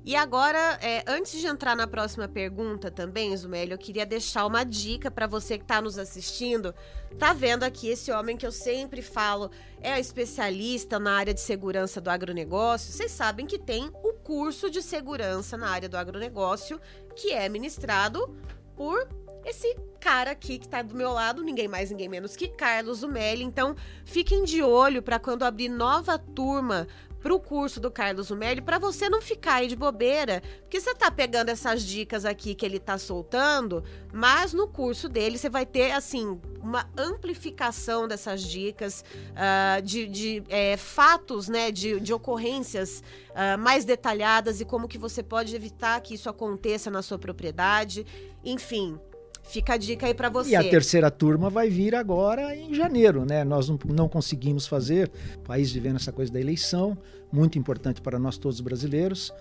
E 0.06 0.14
agora, 0.14 0.78
é, 0.82 1.02
antes 1.06 1.40
de 1.40 1.46
entrar 1.46 1.74
na 1.74 1.86
próxima 1.86 2.28
pergunta 2.28 2.90
também, 2.90 3.34
Zumeli, 3.34 3.72
eu 3.72 3.78
queria 3.78 4.04
deixar 4.04 4.44
uma 4.44 4.62
dica 4.62 5.10
para 5.10 5.26
você 5.26 5.56
que 5.56 5.64
está 5.64 5.80
nos 5.80 5.98
assistindo. 5.98 6.74
Tá 7.18 7.32
vendo 7.32 7.62
aqui 7.62 7.88
esse 7.88 8.12
homem 8.12 8.36
que 8.36 8.46
eu 8.46 8.52
sempre 8.52 9.00
falo 9.00 9.50
é 9.80 9.98
especialista 9.98 10.98
na 10.98 11.16
área 11.16 11.32
de 11.32 11.40
segurança 11.40 12.02
do 12.02 12.10
agronegócio. 12.10 12.92
Vocês 12.92 13.12
sabem 13.12 13.46
que 13.46 13.58
tem 13.58 13.90
o 14.02 14.12
curso 14.12 14.68
de 14.68 14.82
segurança 14.82 15.56
na 15.56 15.70
área 15.70 15.88
do 15.88 15.96
agronegócio 15.96 16.78
que 17.16 17.32
é 17.32 17.48
ministrado 17.48 18.36
por 18.76 19.08
esse 19.44 19.76
cara 20.00 20.30
aqui 20.30 20.58
que 20.58 20.66
está 20.66 20.82
do 20.82 20.94
meu 20.94 21.12
lado, 21.12 21.42
ninguém 21.42 21.68
mais, 21.68 21.90
ninguém 21.90 22.08
menos 22.08 22.36
que 22.36 22.48
Carlos 22.48 22.98
Zumelli. 22.98 23.42
Então, 23.42 23.76
fiquem 24.04 24.44
de 24.44 24.62
olho 24.62 25.02
para 25.02 25.18
quando 25.18 25.44
abrir 25.44 25.68
nova 25.68 26.18
turma 26.18 26.86
para 27.24 27.34
o 27.34 27.40
curso 27.40 27.80
do 27.80 27.90
Carlos 27.90 28.30
Umelli 28.30 28.60
para 28.60 28.78
você 28.78 29.08
não 29.08 29.22
ficar 29.22 29.54
aí 29.54 29.66
de 29.66 29.74
bobeira, 29.74 30.42
porque 30.60 30.78
você 30.78 30.94
tá 30.94 31.10
pegando 31.10 31.48
essas 31.48 31.82
dicas 31.82 32.26
aqui 32.26 32.54
que 32.54 32.66
ele 32.66 32.78
tá 32.78 32.98
soltando, 32.98 33.82
mas 34.12 34.52
no 34.52 34.68
curso 34.68 35.08
dele 35.08 35.38
você 35.38 35.48
vai 35.48 35.64
ter 35.64 35.92
assim 35.92 36.38
uma 36.60 36.86
amplificação 36.98 38.06
dessas 38.06 38.42
dicas 38.42 39.02
uh, 39.30 39.80
de, 39.80 40.06
de 40.06 40.42
é, 40.50 40.76
fatos, 40.76 41.48
né, 41.48 41.70
de, 41.70 41.98
de 41.98 42.12
ocorrências 42.12 43.02
uh, 43.30 43.58
mais 43.58 43.86
detalhadas 43.86 44.60
e 44.60 44.66
como 44.66 44.86
que 44.86 44.98
você 44.98 45.22
pode 45.22 45.56
evitar 45.56 45.98
que 46.02 46.12
isso 46.12 46.28
aconteça 46.28 46.90
na 46.90 47.00
sua 47.00 47.18
propriedade, 47.18 48.04
enfim. 48.44 49.00
Fica 49.44 49.74
a 49.74 49.76
dica 49.76 50.06
aí 50.06 50.14
para 50.14 50.30
você. 50.30 50.50
E 50.50 50.56
a 50.56 50.62
terceira 50.62 51.10
turma 51.10 51.50
vai 51.50 51.68
vir 51.68 51.94
agora 51.94 52.56
em 52.56 52.74
janeiro, 52.74 53.24
né? 53.24 53.44
Nós 53.44 53.68
não, 53.68 53.78
não 53.84 54.08
conseguimos 54.08 54.66
fazer, 54.66 55.10
o 55.36 55.40
país 55.40 55.70
vivendo 55.70 55.96
essa 55.96 56.10
coisa 56.10 56.32
da 56.32 56.40
eleição, 56.40 56.96
muito 57.30 57.58
importante 57.58 58.00
para 58.00 58.18
nós 58.18 58.38
todos 58.38 58.60
brasileiros. 58.60 59.32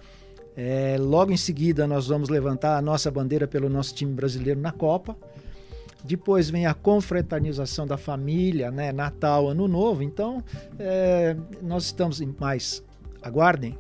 É, 0.56 0.98
logo 1.00 1.32
em 1.32 1.38
seguida, 1.38 1.88
nós 1.88 2.08
vamos 2.08 2.30
levantar 2.30 2.78
a 2.78 2.82
nossa 2.82 3.10
bandeira 3.10 3.48
pelo 3.48 3.70
nosso 3.70 3.96
time 3.96 4.14
brasileiro 4.14 4.60
na 4.60 4.72
Copa. 4.72 5.18
Depois 6.04 6.50
vem 6.50 6.66
a 6.66 6.74
confraternização 6.74 7.88
da 7.88 7.98
família, 7.98 8.70
né? 8.70 8.92
Natal, 8.92 9.48
Ano 9.48 9.70
Novo. 9.70 10.04
Então, 10.04 10.44
é, 10.78 11.36
nós 11.62 11.86
estamos 11.86 12.20
em 12.20 12.36
mais. 12.38 12.84
Aguardem. 13.22 13.78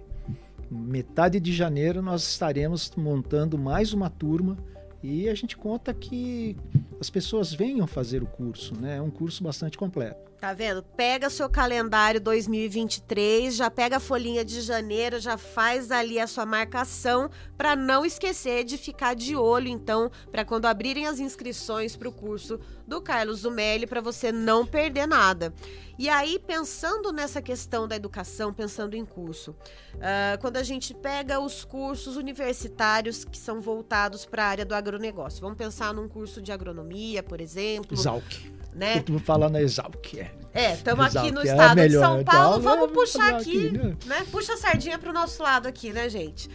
Metade 0.71 1.39
de 1.39 1.53
janeiro 1.53 2.01
nós 2.01 2.23
estaremos 2.23 2.91
montando 2.95 3.57
mais 3.57 3.93
uma 3.93 4.09
turma 4.09 4.57
E 5.03 5.27
a 5.27 5.35
gente 5.35 5.57
conta 5.57 5.93
que 5.93 6.55
as 6.97 7.09
pessoas 7.09 7.53
venham 7.53 7.85
fazer 7.85 8.23
o 8.23 8.25
curso, 8.25 8.73
né? 8.79 8.97
É 8.97 9.01
um 9.01 9.11
curso 9.11 9.43
bastante 9.43 9.77
completo. 9.77 10.31
Tá 10.39 10.53
vendo? 10.53 10.81
Pega 10.81 11.29
seu 11.29 11.49
calendário 11.49 12.19
2023, 12.19 13.55
já 13.55 13.69
pega 13.69 13.97
a 13.97 13.99
folhinha 13.99 14.43
de 14.43 14.61
janeiro, 14.61 15.19
já 15.19 15.37
faz 15.37 15.91
ali 15.91 16.19
a 16.19 16.27
sua 16.27 16.45
marcação 16.45 17.29
para 17.57 17.75
não 17.75 18.05
esquecer 18.05 18.63
de 18.63 18.77
ficar 18.77 19.13
de 19.13 19.35
olho, 19.35 19.67
então, 19.67 20.09
para 20.31 20.43
quando 20.43 20.65
abrirem 20.65 21.07
as 21.07 21.19
inscrições 21.19 21.95
para 21.95 22.09
o 22.09 22.11
curso 22.11 22.59
do 22.87 23.01
Carlos 23.01 23.39
Zumelli, 23.39 23.87
para 23.87 24.01
você 24.01 24.31
não 24.31 24.65
perder 24.65 25.07
nada. 25.07 25.53
E 25.97 26.09
aí, 26.09 26.39
pensando 26.39 27.11
nessa 27.11 27.41
questão 27.41 27.87
da 27.87 27.95
educação, 27.95 28.53
pensando 28.53 28.95
em 28.95 29.05
curso, 29.05 29.51
uh, 29.51 30.39
quando 30.41 30.57
a 30.57 30.63
gente 30.63 30.93
pega 30.93 31.39
os 31.39 31.63
cursos 31.63 32.17
universitários 32.17 33.23
que 33.23 33.37
são 33.37 33.61
voltados 33.61 34.25
para 34.25 34.43
a 34.43 34.47
área 34.47 34.65
do 34.65 34.73
agronegócio, 34.73 35.41
vamos 35.41 35.57
pensar 35.57 35.93
num 35.93 36.07
curso 36.07 36.41
de 36.41 36.51
agronomia, 36.51 37.21
por 37.21 37.39
exemplo. 37.39 37.93
Exalc 37.93 38.53
né? 38.75 38.97
Eu 38.97 39.03
tô 39.03 39.19
falando 39.19 39.57
Exalc, 39.57 40.15
é. 40.17 40.31
É, 40.53 40.73
estamos 40.73 41.15
aqui 41.15 41.31
no 41.31 41.41
é 41.41 41.45
estado 41.45 41.79
é 41.79 41.87
de 41.87 41.97
São 41.97 42.23
Paulo, 42.23 42.61
vamos 42.61 42.91
puxar 42.91 43.35
aqui, 43.35 43.67
aqui 43.67 43.77
né? 43.77 43.95
né? 44.05 44.25
Puxa 44.31 44.53
a 44.53 44.57
sardinha 44.57 44.99
para 44.99 45.09
o 45.09 45.13
nosso 45.13 45.41
lado 45.41 45.67
aqui, 45.67 45.91
né, 45.91 46.07
gente? 46.09 46.49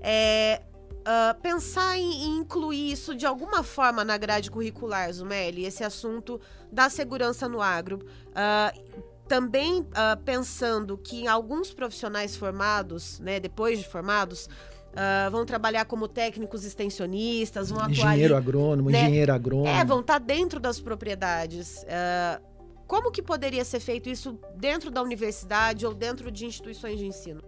É, 0.00 0.62
uh, 1.00 1.40
pensar 1.40 1.96
em, 1.96 2.38
incluir 2.38 2.92
isso 2.92 3.14
de 3.14 3.26
alguma 3.26 3.62
forma 3.62 4.04
na 4.04 4.16
grade 4.16 4.50
curricular, 4.50 5.12
Zumeli, 5.12 5.64
esse 5.64 5.84
assunto 5.84 6.40
da 6.70 6.88
segurança 6.88 7.48
no 7.48 7.60
agro. 7.60 8.00
Uh, 8.30 9.10
também 9.28 9.80
uh, 9.80 10.20
pensando 10.24 10.98
que 10.98 11.28
alguns 11.28 11.72
profissionais 11.72 12.36
formados, 12.36 13.20
né, 13.20 13.38
depois 13.38 13.78
de 13.78 13.88
formados, 13.88 14.48
Uh, 14.90 15.30
vão 15.30 15.46
trabalhar 15.46 15.84
como 15.84 16.08
técnicos 16.08 16.64
extensionistas, 16.64 17.70
vão 17.70 17.78
atuar. 17.78 17.92
Engenheiro 17.92 18.34
ali, 18.34 18.44
agrônomo, 18.44 18.90
né? 18.90 19.02
engenheiro 19.02 19.32
agrônomo. 19.32 19.68
É, 19.68 19.84
vão 19.84 20.00
estar 20.00 20.14
tá 20.14 20.18
dentro 20.18 20.58
das 20.58 20.80
propriedades. 20.80 21.84
Uh, 21.84 22.42
como 22.88 23.12
que 23.12 23.22
poderia 23.22 23.64
ser 23.64 23.78
feito 23.78 24.08
isso 24.08 24.36
dentro 24.56 24.90
da 24.90 25.00
universidade 25.00 25.86
ou 25.86 25.94
dentro 25.94 26.28
de 26.28 26.44
instituições 26.44 26.98
de 26.98 27.06
ensino? 27.06 27.40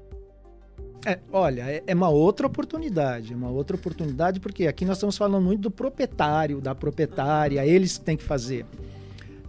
É, 1.04 1.18
olha, 1.32 1.62
é, 1.62 1.82
é 1.86 1.94
uma 1.94 2.08
outra 2.08 2.46
oportunidade, 2.46 3.32
é 3.32 3.36
uma 3.36 3.50
outra 3.50 3.76
oportunidade, 3.76 4.38
porque 4.38 4.66
aqui 4.66 4.84
nós 4.84 4.98
estamos 4.98 5.16
falando 5.16 5.42
muito 5.42 5.62
do 5.62 5.70
proprietário, 5.70 6.60
da 6.60 6.74
proprietária, 6.74 7.66
eles 7.66 7.98
que 7.98 8.04
têm 8.04 8.16
que 8.16 8.22
fazer. 8.22 8.64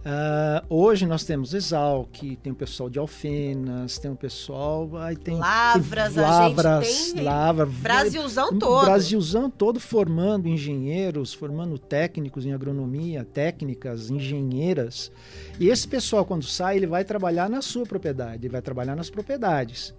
Uh, 0.04 0.60
hoje 0.68 1.06
nós 1.06 1.24
temos 1.24 1.54
Exalc, 1.54 2.36
tem 2.42 2.52
o 2.52 2.54
pessoal 2.54 2.90
de 2.90 2.98
Alfenas, 2.98 3.96
tem 3.98 4.10
o 4.10 4.16
pessoal. 4.16 4.90
Aí 4.98 5.16
tem, 5.16 5.38
Lavras, 5.38 6.12
tem 6.12 6.22
Lavras, 6.22 6.66
a 6.66 6.82
gente 6.82 7.14
tem. 7.14 7.24
Lavra, 7.24 7.66
Brasilzão 7.66 8.58
todo. 8.58 8.84
Brasilzão 8.84 9.48
todo 9.48 9.80
formando 9.80 10.46
engenheiros, 10.46 11.32
formando 11.32 11.78
técnicos 11.78 12.44
em 12.44 12.52
agronomia, 12.52 13.24
técnicas, 13.24 14.10
engenheiras. 14.10 15.10
E 15.58 15.70
esse 15.70 15.88
pessoal, 15.88 16.26
quando 16.26 16.44
sai, 16.44 16.76
ele 16.76 16.86
vai 16.86 17.02
trabalhar 17.02 17.48
na 17.48 17.62
sua 17.62 17.86
propriedade, 17.86 18.44
ele 18.44 18.52
vai 18.52 18.60
trabalhar 18.60 18.94
nas 18.94 19.08
propriedades. 19.08 19.94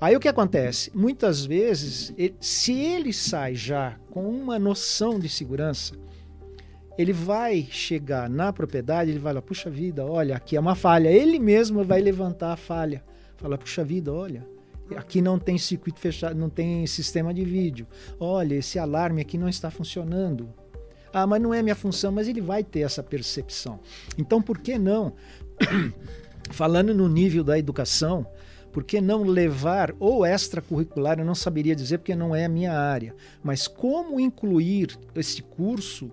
Aí 0.00 0.14
o 0.14 0.20
que 0.20 0.28
acontece? 0.28 0.90
Muitas 0.94 1.44
vezes, 1.44 2.14
se 2.38 2.72
ele 2.72 3.12
sai 3.12 3.54
já 3.54 3.96
com 4.10 4.28
uma 4.28 4.58
noção 4.58 5.18
de 5.18 5.28
segurança, 5.28 5.94
ele 6.98 7.12
vai 7.12 7.66
chegar 7.70 8.28
na 8.28 8.52
propriedade, 8.52 9.10
ele 9.10 9.18
vai 9.18 9.32
lá, 9.32 9.42
puxa 9.42 9.70
vida, 9.70 10.04
olha, 10.04 10.36
aqui 10.36 10.56
é 10.56 10.60
uma 10.60 10.74
falha. 10.74 11.08
Ele 11.08 11.38
mesmo 11.38 11.84
vai 11.84 12.00
levantar 12.00 12.52
a 12.52 12.56
falha. 12.56 13.04
Fala, 13.36 13.58
puxa 13.58 13.84
vida, 13.84 14.12
olha, 14.12 14.46
aqui 14.94 15.20
não 15.20 15.38
tem 15.38 15.58
circuito 15.58 15.98
fechado, 15.98 16.38
não 16.38 16.48
tem 16.48 16.86
sistema 16.86 17.32
de 17.32 17.44
vídeo. 17.44 17.86
Olha, 18.18 18.54
esse 18.54 18.78
alarme 18.78 19.20
aqui 19.20 19.36
não 19.36 19.48
está 19.48 19.70
funcionando. 19.70 20.48
Ah, 21.12 21.26
mas 21.26 21.40
não 21.40 21.52
é 21.52 21.62
minha 21.62 21.74
função, 21.74 22.12
mas 22.12 22.28
ele 22.28 22.40
vai 22.40 22.62
ter 22.62 22.80
essa 22.80 23.02
percepção. 23.02 23.80
Então, 24.18 24.40
por 24.42 24.58
que 24.58 24.78
não? 24.78 25.14
Falando 26.50 26.94
no 26.94 27.08
nível 27.08 27.42
da 27.42 27.58
educação, 27.58 28.26
por 28.76 28.84
que 28.84 29.00
não 29.00 29.22
levar 29.22 29.94
ou 29.98 30.26
extracurricular? 30.26 31.18
Eu 31.18 31.24
não 31.24 31.34
saberia 31.34 31.74
dizer 31.74 31.96
porque 31.96 32.14
não 32.14 32.36
é 32.36 32.44
a 32.44 32.48
minha 32.48 32.78
área, 32.78 33.14
mas 33.42 33.66
como 33.66 34.20
incluir 34.20 34.98
esse 35.14 35.40
curso 35.40 36.10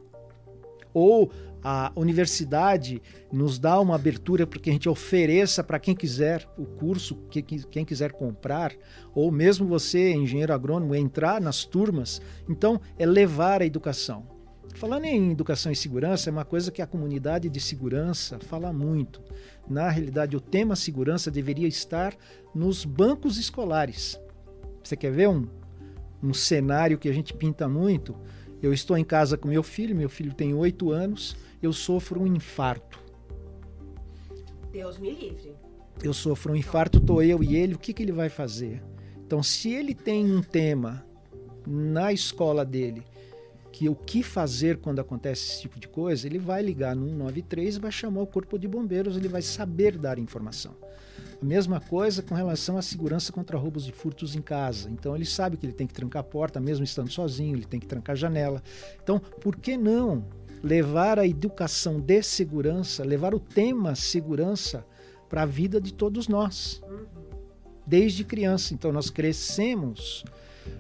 ou 0.94 1.30
a 1.62 1.92
universidade 1.94 3.02
nos 3.30 3.60
dá 3.60 3.78
uma 3.82 3.96
abertura 3.96 4.48
para 4.48 4.62
que 4.62 4.70
a 4.70 4.74
gente 4.74 4.88
ofereça 4.88 5.62
para 5.62 5.78
quem 5.78 5.94
quiser 5.94 6.48
o 6.58 6.64
curso, 6.64 7.18
que, 7.30 7.42
quem 7.42 7.84
quiser 7.84 8.14
comprar, 8.14 8.72
ou 9.14 9.30
mesmo 9.30 9.68
você, 9.68 10.14
engenheiro 10.14 10.54
agrônomo, 10.54 10.96
entrar 10.96 11.42
nas 11.42 11.66
turmas. 11.66 12.22
Então, 12.48 12.80
é 12.98 13.06
levar 13.06 13.62
a 13.62 13.66
educação. 13.66 14.33
Falando 14.76 15.06
em 15.06 15.32
educação 15.32 15.72
e 15.72 15.76
segurança, 15.76 16.30
é 16.30 16.32
uma 16.32 16.46
coisa 16.46 16.72
que 16.72 16.82
a 16.82 16.88
comunidade 16.88 17.50
de 17.50 17.60
segurança 17.60 18.40
fala 18.40 18.74
muito. 18.74 19.22
Na 19.70 19.90
realidade, 19.90 20.36
o 20.36 20.42
tema 20.42 20.76
segurança 20.76 21.30
deveria 21.30 21.68
estar 21.68 22.16
nos 22.54 22.84
bancos 22.84 23.38
escolares. 23.38 24.20
Você 24.84 24.98
quer 24.98 25.12
ver 25.12 25.30
um, 25.30 25.48
um 26.22 26.34
cenário 26.34 26.98
que 26.98 27.08
a 27.08 27.14
gente 27.14 27.34
pinta 27.34 27.68
muito? 27.70 28.16
Eu 28.62 28.74
estou 28.74 28.98
em 28.98 29.04
casa 29.04 29.38
com 29.38 29.48
meu 29.48 29.64
filho, 29.64 29.96
meu 29.96 30.10
filho 30.10 30.34
tem 30.34 30.54
oito 30.54 30.92
anos, 30.92 31.36
eu 31.62 31.72
sofro 31.72 32.22
um 32.22 32.28
infarto. 32.28 33.00
Deus 34.72 34.98
me 34.98 35.12
livre. 35.12 35.56
Eu 36.02 36.14
sofro 36.14 36.54
um 36.54 36.56
infarto, 36.56 36.98
estou 36.98 37.22
eu 37.22 37.44
e 37.44 37.56
ele, 37.56 37.76
o 37.76 37.80
que, 37.80 37.94
que 37.94 38.02
ele 38.02 38.12
vai 38.12 38.30
fazer? 38.30 38.82
Então, 39.26 39.44
se 39.44 39.72
ele 39.72 39.94
tem 39.94 40.26
um 40.26 40.42
tema 40.42 41.06
na 41.66 42.12
escola 42.12 42.66
dele, 42.66 43.04
que 43.74 43.90
o 43.90 43.96
que 43.96 44.22
fazer 44.22 44.78
quando 44.78 45.00
acontece 45.00 45.50
esse 45.50 45.62
tipo 45.62 45.80
de 45.80 45.88
coisa, 45.88 46.28
ele 46.28 46.38
vai 46.38 46.62
ligar 46.62 46.96
no 46.96 47.08
193 47.08 47.76
e 47.76 47.80
vai 47.80 47.92
chamar 47.92 48.22
o 48.22 48.28
corpo 48.28 48.58
de 48.58 48.68
bombeiros, 48.68 49.18
ele 49.18 49.28
vai 49.28 49.42
saber 49.42 49.98
dar 49.98 50.20
informação. 50.20 50.76
A 51.42 51.44
mesma 51.44 51.82
coisa 51.82 52.22
com 52.22 52.36
relação 52.36 52.78
à 52.78 52.84
segurança 52.84 53.34
contra 53.34 53.58
roubos 53.58 53.90
e 53.90 53.92
furtos 53.92 54.36
em 54.36 54.42
casa. 54.42 54.90
Então 54.92 55.16
ele 55.16 55.26
sabe 55.26 55.58
que 55.58 55.66
ele 55.66 55.74
tem 55.74 55.88
que 55.88 55.94
trancar 55.94 56.20
a 56.22 56.24
porta, 56.24 56.60
mesmo 56.60 56.86
estando 56.86 57.12
sozinho, 57.12 57.58
ele 57.58 57.66
tem 57.66 57.80
que 57.80 57.88
trancar 57.88 58.14
a 58.14 58.18
janela. 58.18 58.64
Então, 59.02 59.20
por 59.20 59.56
que 59.56 59.76
não 59.76 60.24
levar 60.62 61.18
a 61.18 61.28
educação 61.28 62.00
de 62.00 62.22
segurança, 62.22 63.04
levar 63.04 63.34
o 63.34 63.40
tema 63.40 63.96
segurança 63.96 64.86
para 65.28 65.42
a 65.42 65.46
vida 65.48 65.82
de 65.82 65.92
todos 65.92 66.28
nós? 66.28 66.82
Desde 67.86 68.24
criança. 68.24 68.74
Então 68.74 68.92
nós 68.92 69.10
crescemos 69.10 70.24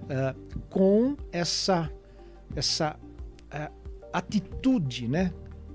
uh, 0.04 0.64
com 0.70 1.18
essa, 1.32 1.92
essa 2.56 2.98
uh, 2.98 3.74
atitude, 4.12 5.08
né? 5.08 5.34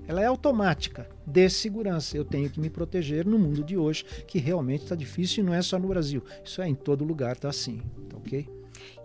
ela 0.09 0.23
é 0.23 0.25
automática 0.25 1.07
de 1.23 1.47
segurança. 1.51 2.17
Eu 2.17 2.25
tenho 2.25 2.49
que 2.49 2.59
me 2.59 2.67
proteger 2.67 3.27
no 3.27 3.37
mundo 3.37 3.63
de 3.63 3.77
hoje, 3.77 4.03
que 4.25 4.39
realmente 4.39 4.81
está 4.81 4.95
difícil 4.95 5.43
e 5.43 5.45
não 5.45 5.53
é 5.53 5.61
só 5.61 5.77
no 5.77 5.87
Brasil. 5.87 6.23
Isso 6.43 6.63
é 6.63 6.67
em 6.67 6.73
todo 6.73 7.05
lugar, 7.05 7.37
tá 7.37 7.49
assim, 7.49 7.83
tá 8.09 8.17
ok? 8.17 8.49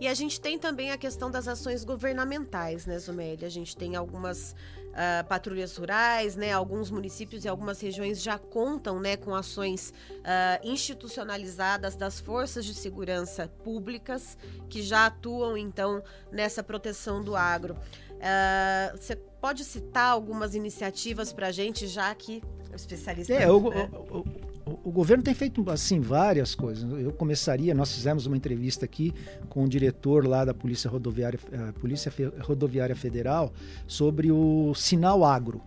E 0.01 0.07
a 0.07 0.13
gente 0.15 0.41
tem 0.41 0.57
também 0.57 0.91
a 0.91 0.97
questão 0.97 1.29
das 1.29 1.47
ações 1.47 1.85
governamentais, 1.85 2.87
né, 2.87 2.97
Zumélia? 2.97 3.45
A 3.45 3.51
gente 3.51 3.77
tem 3.77 3.95
algumas 3.95 4.55
uh, 4.95 5.27
patrulhas 5.27 5.75
rurais, 5.75 6.35
né? 6.35 6.51
Alguns 6.51 6.89
municípios 6.89 7.43
e 7.43 7.47
algumas 7.47 7.79
regiões 7.81 8.21
já 8.21 8.39
contam, 8.39 8.99
né, 8.99 9.17
com 9.17 9.35
ações 9.35 9.93
uh, 10.19 10.67
institucionalizadas 10.67 11.95
das 11.95 12.19
forças 12.19 12.65
de 12.65 12.73
segurança 12.73 13.47
públicas 13.63 14.37
que 14.69 14.81
já 14.81 15.07
atuam, 15.07 15.57
então, 15.57 16.01
nessa 16.31 16.63
proteção 16.63 17.21
do 17.21 17.35
agro. 17.35 17.75
Uh, 18.15 18.97
você 18.97 19.15
pode 19.15 19.63
citar 19.63 20.11
algumas 20.11 20.55
iniciativas 20.55 21.33
para 21.33 21.47
a 21.47 21.51
gente, 21.51 21.87
já 21.87 22.13
que 22.15 22.41
é 22.71 22.75
especialista. 22.75 23.33
É, 23.33 23.49
o, 23.49 23.69
né? 23.69 23.89
o, 23.93 24.19
o, 24.19 24.54
o, 24.65 24.91
governo 24.91 25.23
tem 25.23 25.33
feito 25.33 25.63
assim 25.69 25.99
várias 25.99 26.55
coisas. 26.55 26.83
Eu 26.99 27.11
começaria, 27.13 27.73
nós 27.73 27.93
fizemos 27.93 28.25
uma 28.25 28.35
entrevista 28.35 28.85
aqui 28.85 29.13
com 29.47 29.63
o 29.63 29.69
diretor 29.69 30.27
lá 30.27 30.43
da 30.43 30.53
Polícia 30.53 30.89
Rodoviária, 30.89 31.39
uh, 31.51 31.73
Polícia 31.79 32.11
Rodoviária 32.39 32.95
Federal 32.95 33.53
sobre 33.87 34.31
o 34.31 34.73
sinal 34.73 35.23
agro. 35.23 35.61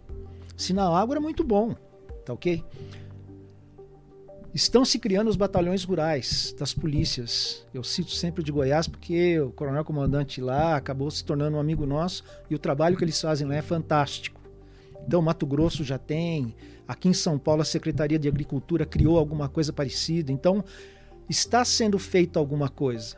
Sinal 0.57 0.95
agro 0.97 1.17
é 1.17 1.21
muito 1.21 1.45
bom, 1.45 1.77
tá 2.25 2.33
ok? 2.33 2.65
Estão 4.53 4.85
se 4.85 4.99
criando 4.99 5.29
os 5.29 5.37
batalhões 5.37 5.85
rurais 5.85 6.55
das 6.59 6.75
polícias. 6.75 7.65
Eu 7.73 7.85
cito 7.85 8.11
sempre 8.11 8.43
de 8.43 8.51
Goiás 8.51 8.89
porque 8.89 9.39
o 9.39 9.53
coronel 9.53 9.85
comandante 9.85 10.41
lá 10.41 10.75
acabou 10.75 11.11
se 11.11 11.25
tornando 11.25 11.57
um 11.57 11.61
amigo 11.61 11.87
nosso 11.87 12.25
e 12.51 12.55
o 12.55 12.59
trabalho 12.59 12.97
que 12.97 13.05
eles 13.05 13.21
fazem 13.21 13.47
lá 13.47 13.55
é 13.55 13.63
fantástico. 13.63 14.38
Então, 15.09 15.23
Mato 15.23 15.47
Grosso 15.47 15.83
já 15.83 15.97
tem, 15.97 16.55
aqui 16.87 17.09
em 17.09 17.15
São 17.15 17.39
Paulo 17.39 17.63
a 17.63 17.65
Secretaria 17.65 18.19
de 18.19 18.29
Agricultura 18.29 18.85
criou 18.85 19.17
alguma 19.17 19.49
coisa 19.49 19.73
parecida. 19.73 20.31
Então, 20.31 20.63
está 21.31 21.65
sendo 21.65 21.99
feito 21.99 22.39
alguma 22.39 22.69
coisa. 22.69 23.17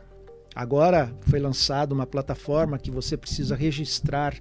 Agora 0.55 1.13
foi 1.23 1.39
lançada 1.39 1.93
uma 1.93 2.07
plataforma 2.07 2.79
que 2.79 2.89
você 2.89 3.17
precisa 3.17 3.57
registrar 3.57 4.35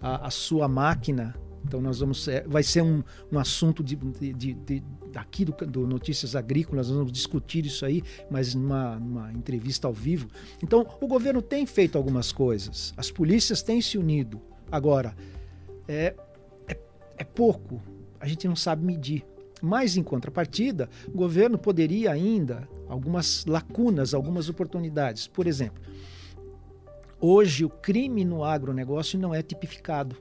a, 0.00 0.26
a 0.26 0.30
sua 0.30 0.66
máquina 0.68 1.34
então 1.64 1.80
nós 1.80 1.98
vamos 1.98 2.28
é, 2.28 2.44
vai 2.46 2.62
ser 2.62 2.82
um, 2.82 3.02
um 3.32 3.38
assunto 3.38 3.82
de, 3.82 3.96
de, 3.96 4.54
de 4.54 4.82
aqui 5.16 5.44
do, 5.44 5.52
do, 5.66 5.86
Notícias 5.88 6.36
Agrícolas, 6.36 6.86
nós 6.86 6.96
vamos 6.96 7.12
discutir 7.12 7.66
isso 7.66 7.84
aí, 7.84 8.00
mas 8.30 8.54
numa, 8.54 8.94
numa 8.94 9.32
entrevista 9.32 9.88
ao 9.88 9.92
vivo. 9.92 10.28
Então 10.62 10.86
o 11.00 11.08
governo 11.08 11.42
tem 11.42 11.66
feito 11.66 11.98
algumas 11.98 12.30
coisas, 12.30 12.94
as 12.96 13.10
polícias 13.10 13.60
têm 13.60 13.82
se 13.82 13.98
unido 13.98 14.40
Agora, 14.70 15.16
é, 15.86 16.14
é, 17.18 17.24
pouco, 17.24 17.82
a 18.20 18.26
gente 18.26 18.46
não 18.46 18.56
sabe 18.56 18.84
medir. 18.84 19.24
Mas, 19.60 19.96
em 19.96 20.02
contrapartida, 20.02 20.88
o 21.08 21.16
governo 21.16 21.58
poderia 21.58 22.12
ainda 22.12 22.68
algumas 22.88 23.44
lacunas, 23.44 24.14
algumas 24.14 24.48
oportunidades. 24.48 25.26
Por 25.26 25.46
exemplo, 25.46 25.82
hoje 27.20 27.64
o 27.64 27.68
crime 27.68 28.24
no 28.24 28.44
agronegócio 28.44 29.18
não 29.18 29.34
é 29.34 29.42
tipificado. 29.42 30.16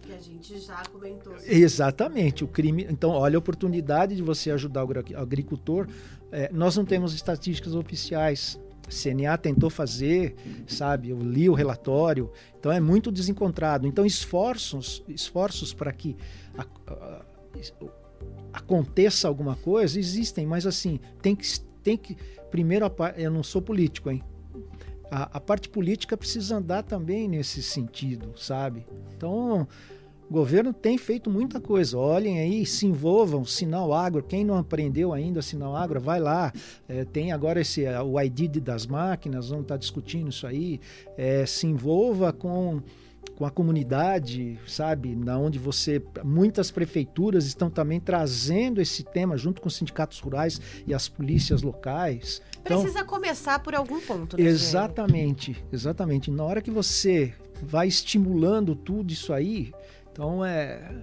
Que 0.00 0.12
a 0.12 0.18
gente 0.18 0.58
já 0.58 0.82
comentou. 0.86 1.36
Exatamente, 1.46 2.42
o 2.42 2.48
crime. 2.48 2.84
Então, 2.90 3.10
olha 3.10 3.36
a 3.36 3.38
oportunidade 3.38 4.16
de 4.16 4.22
você 4.22 4.50
ajudar 4.50 4.84
o 4.84 4.90
agricultor. 5.16 5.86
É, 6.32 6.50
nós 6.52 6.76
não 6.76 6.84
temos 6.84 7.14
estatísticas 7.14 7.74
oficiais. 7.74 8.58
CNA 8.88 9.38
tentou 9.38 9.70
fazer, 9.70 10.34
sabe? 10.66 11.10
Eu 11.10 11.18
li 11.18 11.48
o 11.48 11.54
relatório, 11.54 12.30
então 12.58 12.70
é 12.70 12.80
muito 12.80 13.10
desencontrado. 13.10 13.86
Então, 13.86 14.04
esforços, 14.04 15.02
esforços 15.08 15.72
para 15.72 15.92
que 15.92 16.16
a, 16.56 16.66
a, 16.92 17.22
aconteça 18.52 19.28
alguma 19.28 19.56
coisa, 19.56 19.98
existem, 19.98 20.46
mas 20.46 20.66
assim, 20.66 21.00
tem 21.20 21.34
que, 21.34 21.60
tem 21.82 21.96
que 21.96 22.16
primeiro, 22.50 22.84
eu 23.16 23.30
não 23.30 23.42
sou 23.42 23.62
político, 23.62 24.10
hein? 24.10 24.22
A, 25.10 25.36
a 25.36 25.40
parte 25.40 25.68
política 25.68 26.16
precisa 26.16 26.56
andar 26.56 26.82
também 26.82 27.26
nesse 27.28 27.62
sentido, 27.62 28.32
sabe? 28.36 28.86
Então, 29.14 29.66
o 30.32 30.34
governo 30.34 30.72
tem 30.72 30.96
feito 30.96 31.28
muita 31.28 31.60
coisa. 31.60 31.98
Olhem 31.98 32.40
aí, 32.40 32.64
se 32.64 32.86
envolvam, 32.86 33.44
Sinal 33.44 33.92
Agro. 33.92 34.22
Quem 34.22 34.42
não 34.42 34.56
aprendeu 34.56 35.12
ainda 35.12 35.42
Sinal 35.42 35.76
Agro, 35.76 36.00
vai 36.00 36.18
lá. 36.18 36.50
É, 36.88 37.04
tem 37.04 37.32
agora 37.32 37.60
esse 37.60 37.84
o 37.86 38.18
ID 38.18 38.56
das 38.56 38.86
máquinas, 38.86 39.50
vamos 39.50 39.64
estar 39.64 39.76
discutindo 39.76 40.30
isso 40.30 40.46
aí. 40.46 40.80
É, 41.18 41.44
se 41.44 41.66
envolva 41.66 42.32
com 42.32 42.80
com 43.36 43.46
a 43.46 43.50
comunidade, 43.50 44.58
sabe? 44.66 45.14
Na 45.14 45.38
onde 45.38 45.58
você 45.58 46.02
muitas 46.24 46.70
prefeituras 46.70 47.46
estão 47.46 47.70
também 47.70 48.00
trazendo 48.00 48.80
esse 48.80 49.04
tema 49.04 49.36
junto 49.36 49.60
com 49.60 49.68
os 49.68 49.76
sindicatos 49.76 50.18
rurais 50.18 50.60
e 50.86 50.94
as 50.94 51.08
polícias 51.08 51.62
locais. 51.62 52.40
Então, 52.62 52.80
Precisa 52.80 53.04
começar 53.04 53.58
por 53.58 53.74
algum 53.74 54.00
ponto, 54.00 54.36
né? 54.36 54.44
Exatamente, 54.44 55.62
exatamente. 55.70 56.30
Na 56.30 56.42
hora 56.42 56.62
que 56.62 56.70
você 56.70 57.34
vai 57.62 57.86
estimulando 57.86 58.74
tudo 58.74 59.12
isso 59.12 59.32
aí, 59.32 59.72
então 60.12 60.44
é 60.44 60.94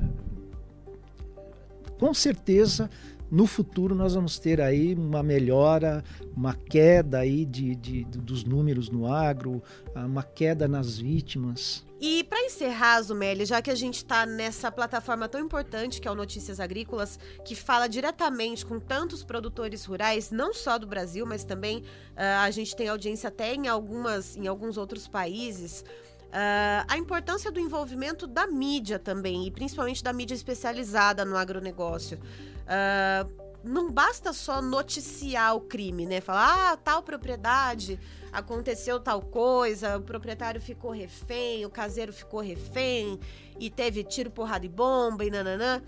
com 1.99 2.13
certeza 2.13 2.89
no 3.31 3.45
futuro 3.45 3.93
nós 3.93 4.15
vamos 4.15 4.39
ter 4.39 4.59
aí 4.59 4.95
uma 4.95 5.21
melhora, 5.21 6.03
uma 6.35 6.55
queda 6.55 7.19
aí 7.19 7.45
de, 7.45 7.75
de, 7.75 8.03
dos 8.05 8.43
números 8.43 8.89
no 8.89 9.11
agro, 9.11 9.61
uma 9.95 10.23
queda 10.23 10.67
nas 10.67 10.97
vítimas. 10.97 11.85
E 12.01 12.23
para 12.23 12.41
encerrar, 12.45 13.01
Zumeli, 13.01 13.43
já 13.43 13.61
que 13.61 13.69
a 13.69 13.75
gente 13.75 13.97
está 13.97 14.25
nessa 14.25 14.71
plataforma 14.71 15.27
tão 15.27 15.41
importante 15.41 15.99
que 15.99 16.07
é 16.07 16.11
o 16.11 16.15
Notícias 16.15 16.59
Agrícolas, 16.59 17.19
que 17.43 17.55
fala 17.55 17.87
diretamente 17.87 18.65
com 18.65 18.79
tantos 18.79 19.21
produtores 19.21 19.83
rurais, 19.83 20.31
não 20.31 20.53
só 20.53 20.79
do 20.79 20.87
Brasil, 20.87 21.25
mas 21.25 21.43
também 21.43 21.79
uh, 21.79 22.41
a 22.41 22.51
gente 22.51 22.73
tem 22.73 22.87
audiência 22.87 23.27
até 23.27 23.53
em, 23.53 23.67
algumas, 23.67 24.37
em 24.37 24.47
alguns 24.47 24.77
outros 24.77 25.09
países. 25.09 25.83
Uh, 26.29 26.85
a 26.87 26.95
importância 26.95 27.51
do 27.51 27.59
envolvimento 27.59 28.27
da 28.27 28.45
mídia 28.45 28.99
também, 28.99 29.47
e 29.47 29.51
principalmente 29.51 30.03
da 30.03 30.13
mídia 30.13 30.35
especializada 30.35 31.25
no 31.25 31.35
agronegócio. 31.35 32.19
Uh, 32.65 33.49
não 33.63 33.91
basta 33.91 34.31
só 34.31 34.61
noticiar 34.61 35.55
o 35.55 35.61
crime, 35.61 36.05
né? 36.05 36.21
Falar, 36.21 36.73
ah, 36.73 36.77
tal 36.77 37.01
propriedade 37.01 37.99
aconteceu 38.31 38.99
tal 38.99 39.21
coisa, 39.21 39.97
o 39.97 40.01
proprietário 40.01 40.61
ficou 40.61 40.91
refém, 40.91 41.65
o 41.65 41.69
caseiro 41.69 42.13
ficou 42.13 42.39
refém 42.39 43.19
e 43.59 43.69
teve 43.69 44.03
tiro, 44.03 44.29
porrada 44.29 44.65
e 44.65 44.69
bomba 44.69 45.25
e 45.25 45.31
nananã. 45.31 45.81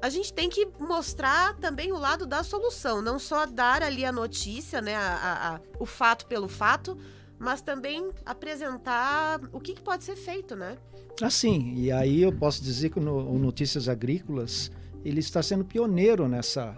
A 0.00 0.08
gente 0.08 0.32
tem 0.32 0.48
que 0.48 0.68
mostrar 0.78 1.56
também 1.56 1.90
o 1.90 1.98
lado 1.98 2.26
da 2.26 2.44
solução, 2.44 3.02
não 3.02 3.18
só 3.18 3.46
dar 3.46 3.82
ali 3.82 4.04
a 4.04 4.12
notícia, 4.12 4.80
né, 4.80 4.94
a, 4.94 5.00
a, 5.00 5.54
a, 5.56 5.60
o 5.80 5.86
fato 5.86 6.26
pelo 6.26 6.46
fato, 6.46 6.96
mas 7.38 7.60
também 7.60 8.10
apresentar 8.26 9.40
o 9.52 9.60
que, 9.60 9.74
que, 9.74 9.82
pode 9.82 10.04
ser 10.04 10.16
feito, 10.16 10.56
né? 10.56 10.76
Assim, 11.22 11.74
e 11.76 11.92
aí 11.92 12.22
eu 12.22 12.32
posso 12.32 12.62
dizer 12.62 12.90
que 12.90 13.00
no, 13.00 13.16
o 13.30 13.38
Notícias 13.38 13.88
Agrícolas 13.88 14.70
ele 15.04 15.20
está 15.20 15.42
sendo 15.42 15.64
pioneiro 15.64 16.28
nessa, 16.28 16.76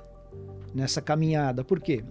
nessa 0.75 1.01
caminhada. 1.01 1.65
Por 1.65 1.81
quê? 1.81 2.05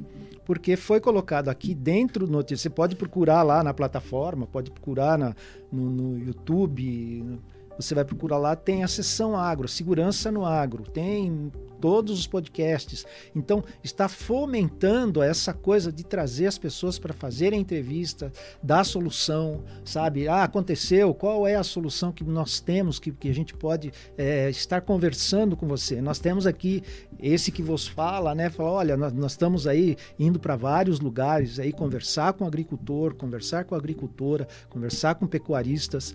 Porque 0.45 0.75
foi 0.75 0.99
colocado 0.99 1.49
aqui 1.49 1.75
dentro 1.75 2.25
do 2.25 2.31
notícia. 2.31 2.63
Você 2.63 2.69
pode 2.69 2.95
procurar 2.95 3.43
lá 3.43 3.63
na 3.63 3.73
plataforma, 3.73 4.47
pode 4.47 4.71
procurar 4.71 5.17
na, 5.17 5.35
no, 5.71 5.89
no 5.89 6.17
YouTube, 6.17 7.39
você 7.79 7.95
vai 7.95 8.03
procurar 8.03 8.37
lá, 8.37 8.57
tem 8.57 8.83
a 8.83 8.87
seção 8.89 9.37
agro, 9.37 9.65
segurança 9.65 10.29
no 10.29 10.45
agro, 10.45 10.83
tem 10.83 11.49
todos 11.79 12.19
os 12.19 12.27
podcasts. 12.27 13.05
Então, 13.33 13.63
está 13.81 14.09
fomentando 14.09 15.23
essa 15.23 15.53
coisa 15.53 15.89
de 15.89 16.03
trazer 16.03 16.47
as 16.47 16.57
pessoas 16.57 16.99
para 16.99 17.13
fazerem 17.13 17.61
entrevista, 17.61 18.33
dar 18.61 18.83
solução, 18.83 19.63
sabe? 19.85 20.27
Ah, 20.27 20.43
aconteceu, 20.43 21.13
qual 21.13 21.47
é 21.47 21.55
a 21.55 21.63
solução 21.63 22.11
que 22.11 22.21
nós 22.21 22.59
temos, 22.59 22.99
que, 22.99 23.13
que 23.13 23.29
a 23.29 23.33
gente 23.33 23.53
pode 23.53 23.93
é, 24.17 24.49
estar 24.49 24.81
conversando 24.81 25.55
com 25.55 25.65
você? 25.65 26.01
Nós 26.01 26.19
temos 26.19 26.45
aqui 26.45 26.83
esse 27.17 27.49
que 27.49 27.63
vos 27.63 27.87
fala, 27.87 28.35
né? 28.35 28.49
Fala, 28.49 28.71
olha, 28.71 28.97
nós, 28.97 29.13
nós 29.13 29.31
estamos 29.31 29.65
aí 29.65 29.95
indo 30.19 30.37
para 30.37 30.57
vários 30.57 30.99
lugares 30.99 31.59
aí 31.59 31.71
conversar 31.71 32.33
com 32.33 32.43
o 32.43 32.47
agricultor, 32.47 33.15
conversar 33.15 33.63
com 33.63 33.73
a 33.73 33.77
agricultora, 33.77 34.45
conversar 34.69 35.15
com 35.15 35.25
pecuaristas 35.25 36.13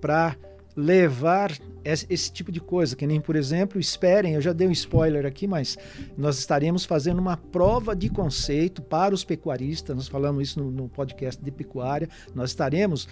para 0.00 0.36
levar 0.76 1.56
esse 1.84 2.30
tipo 2.30 2.52
de 2.52 2.60
coisa, 2.60 2.94
que 2.94 3.06
nem, 3.06 3.20
por 3.20 3.36
exemplo, 3.36 3.80
esperem, 3.80 4.34
eu 4.34 4.40
já 4.40 4.52
dei 4.52 4.66
um 4.66 4.72
spoiler 4.72 5.24
aqui, 5.24 5.46
mas 5.46 5.78
nós 6.18 6.38
estaremos 6.38 6.84
fazendo 6.84 7.18
uma 7.18 7.36
prova 7.36 7.94
de 7.94 8.08
conceito 8.08 8.82
para 8.82 9.14
os 9.14 9.24
pecuaristas, 9.24 9.96
nós 9.96 10.08
falamos 10.08 10.50
isso 10.50 10.60
no, 10.60 10.70
no 10.70 10.88
podcast 10.88 11.42
de 11.42 11.50
pecuária, 11.50 12.08
nós 12.34 12.50
estaremos 12.50 13.08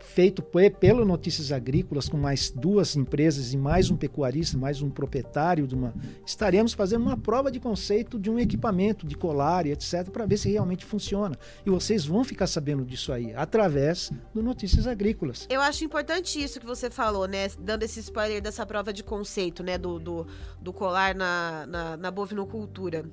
feito 0.00 0.42
pelo 0.78 1.04
Notícias 1.04 1.52
Agrícolas, 1.52 2.08
com 2.08 2.16
mais 2.16 2.50
duas 2.50 2.96
empresas 2.96 3.52
e 3.52 3.56
mais 3.56 3.90
um 3.90 3.96
pecuarista, 3.96 4.58
mais 4.58 4.82
um 4.82 4.90
proprietário 4.90 5.66
de 5.66 5.74
uma. 5.74 5.94
Estaremos 6.26 6.72
fazendo 6.72 7.02
uma 7.02 7.16
prova 7.16 7.50
de 7.50 7.60
conceito 7.60 8.18
de 8.18 8.30
um 8.30 8.38
equipamento, 8.38 9.06
de 9.06 9.16
colar 9.16 9.66
e 9.66 9.72
etc., 9.72 10.08
para 10.10 10.26
ver 10.26 10.36
se 10.36 10.50
realmente 10.50 10.84
funciona. 10.84 11.36
E 11.64 11.70
vocês 11.70 12.04
vão 12.04 12.24
ficar 12.24 12.46
sabendo 12.46 12.84
disso 12.84 13.12
aí, 13.12 13.32
através 13.34 14.10
do 14.34 14.42
Notícias 14.42 14.86
Agrícolas. 14.86 15.46
Eu 15.48 15.60
acho 15.60 15.84
importante 15.84 16.42
isso 16.42 16.58
que 16.58 16.66
você 16.66 16.90
falou, 16.90 17.26
né? 17.26 17.48
Dando 17.58 17.82
esse 17.82 18.00
spoiler 18.00 18.42
dessa 18.42 18.66
prova 18.66 18.92
de 18.92 19.04
conceito, 19.04 19.62
né? 19.62 19.78
Do, 19.78 19.98
do, 19.98 20.26
do 20.60 20.72
colar 20.72 21.14
na, 21.14 21.66
na, 21.66 21.96
na 21.96 22.10
bovinocultura 22.10 23.04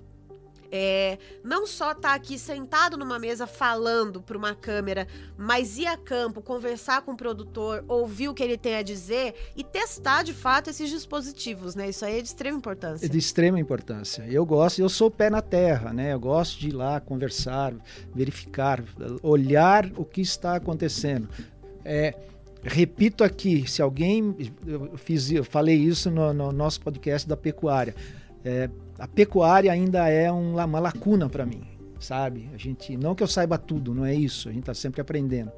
é, 0.71 1.17
não 1.43 1.65
só 1.65 1.91
estar 1.91 2.09
tá 2.09 2.13
aqui 2.13 2.37
sentado 2.37 2.97
numa 2.97 3.17
mesa 3.19 3.47
falando 3.47 4.21
para 4.21 4.37
uma 4.37 4.53
câmera, 4.53 5.07
mas 5.37 5.77
ir 5.77 5.87
a 5.87 5.97
campo, 5.97 6.41
conversar 6.41 7.01
com 7.01 7.11
o 7.11 7.17
produtor, 7.17 7.83
ouvir 7.87 8.29
o 8.29 8.33
que 8.33 8.43
ele 8.43 8.57
tem 8.57 8.75
a 8.75 8.81
dizer 8.81 9.33
e 9.55 9.63
testar 9.63 10.23
de 10.23 10.33
fato 10.33 10.69
esses 10.69 10.89
dispositivos, 10.89 11.75
né? 11.75 11.89
Isso 11.89 12.03
aí 12.05 12.19
é 12.19 12.21
de 12.21 12.27
extrema 12.27 12.57
importância. 12.57 13.05
É 13.05 13.09
de 13.09 13.17
extrema 13.17 13.59
importância. 13.59 14.25
Eu 14.27 14.45
gosto, 14.45 14.79
eu 14.79 14.89
sou 14.89 15.09
pé 15.09 15.29
na 15.29 15.41
terra, 15.41 15.93
né? 15.93 16.13
Eu 16.13 16.19
gosto 16.19 16.59
de 16.59 16.69
ir 16.69 16.73
lá 16.73 16.99
conversar, 16.99 17.73
verificar, 18.13 18.83
olhar 19.21 19.89
o 19.95 20.03
que 20.03 20.21
está 20.21 20.55
acontecendo. 20.55 21.29
É, 21.83 22.13
repito 22.63 23.23
aqui, 23.23 23.69
se 23.69 23.81
alguém 23.81 24.35
eu 24.65 24.97
fiz, 24.97 25.31
eu 25.31 25.43
falei 25.43 25.75
isso 25.75 26.11
no, 26.11 26.33
no 26.33 26.51
nosso 26.51 26.81
podcast 26.81 27.27
da 27.27 27.37
pecuária. 27.37 27.95
É, 28.43 28.69
a 28.99 29.07
pecuária 29.07 29.71
ainda 29.71 30.07
é 30.09 30.31
um, 30.31 30.57
uma 30.57 30.79
lacuna 30.79 31.29
para 31.29 31.45
mim, 31.45 31.63
sabe? 31.99 32.49
A 32.53 32.57
gente 32.57 32.95
não 32.97 33.13
que 33.13 33.23
eu 33.23 33.27
saiba 33.27 33.57
tudo, 33.57 33.93
não 33.93 34.05
é 34.05 34.13
isso. 34.13 34.49
A 34.49 34.51
gente 34.51 34.61
está 34.61 34.73
sempre 34.73 35.01
aprendendo. 35.01 35.51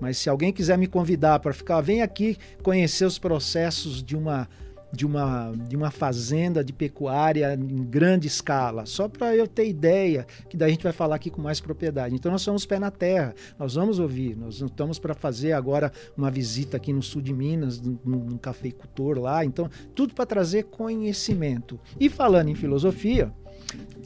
Mas 0.00 0.18
se 0.18 0.28
alguém 0.28 0.52
quiser 0.52 0.76
me 0.76 0.86
convidar 0.86 1.38
para 1.38 1.52
ficar, 1.52 1.80
vem 1.80 2.02
aqui 2.02 2.36
conhecer 2.62 3.04
os 3.04 3.18
processos 3.18 4.02
de 4.02 4.16
uma 4.16 4.48
de 4.94 5.04
uma, 5.04 5.52
de 5.68 5.76
uma 5.76 5.90
fazenda 5.90 6.62
de 6.62 6.72
pecuária 6.72 7.54
em 7.54 7.84
grande 7.84 8.26
escala, 8.26 8.86
só 8.86 9.08
para 9.08 9.34
eu 9.34 9.46
ter 9.46 9.68
ideia, 9.68 10.26
que 10.48 10.56
daí 10.56 10.68
a 10.68 10.72
gente 10.72 10.84
vai 10.84 10.92
falar 10.92 11.16
aqui 11.16 11.30
com 11.30 11.42
mais 11.42 11.60
propriedade. 11.60 12.14
Então 12.14 12.30
nós 12.30 12.42
somos 12.42 12.64
pé 12.64 12.78
na 12.78 12.90
terra, 12.90 13.34
nós 13.58 13.74
vamos 13.74 13.98
ouvir, 13.98 14.36
nós 14.36 14.60
estamos 14.60 14.98
para 14.98 15.14
fazer 15.14 15.52
agora 15.52 15.92
uma 16.16 16.30
visita 16.30 16.76
aqui 16.76 16.92
no 16.92 17.02
sul 17.02 17.20
de 17.20 17.32
Minas, 17.32 17.80
num, 17.80 17.98
num 18.04 18.38
cafeicultor 18.38 19.18
lá, 19.18 19.44
então 19.44 19.68
tudo 19.94 20.14
para 20.14 20.26
trazer 20.26 20.64
conhecimento. 20.64 21.78
E 21.98 22.08
falando 22.08 22.48
em 22.48 22.54
filosofia, 22.54 23.32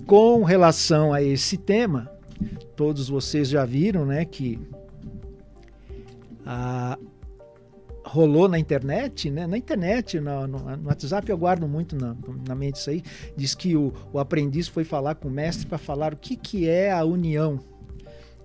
com 0.06 0.42
relação 0.42 1.12
a 1.12 1.22
esse 1.22 1.56
tema, 1.56 2.10
todos 2.74 3.08
vocês 3.08 3.48
já 3.48 3.64
viram, 3.64 4.06
né, 4.06 4.24
que 4.24 4.58
a, 6.46 6.98
rolou 8.08 8.48
na 8.48 8.58
internet, 8.58 9.30
né? 9.30 9.46
Na 9.46 9.58
internet, 9.58 10.18
no, 10.18 10.46
no, 10.46 10.76
no 10.76 10.88
WhatsApp 10.88 11.28
eu 11.30 11.36
guardo 11.36 11.68
muito 11.68 11.94
na, 11.94 12.16
na, 12.46 12.54
mente 12.54 12.76
isso 12.76 12.90
aí. 12.90 13.02
Diz 13.36 13.54
que 13.54 13.76
o, 13.76 13.92
o 14.12 14.18
aprendiz 14.18 14.66
foi 14.66 14.82
falar 14.82 15.14
com 15.14 15.28
o 15.28 15.30
mestre 15.30 15.66
para 15.66 15.78
falar 15.78 16.14
o 16.14 16.16
que, 16.16 16.36
que 16.36 16.68
é 16.68 16.90
a 16.90 17.04
união. 17.04 17.60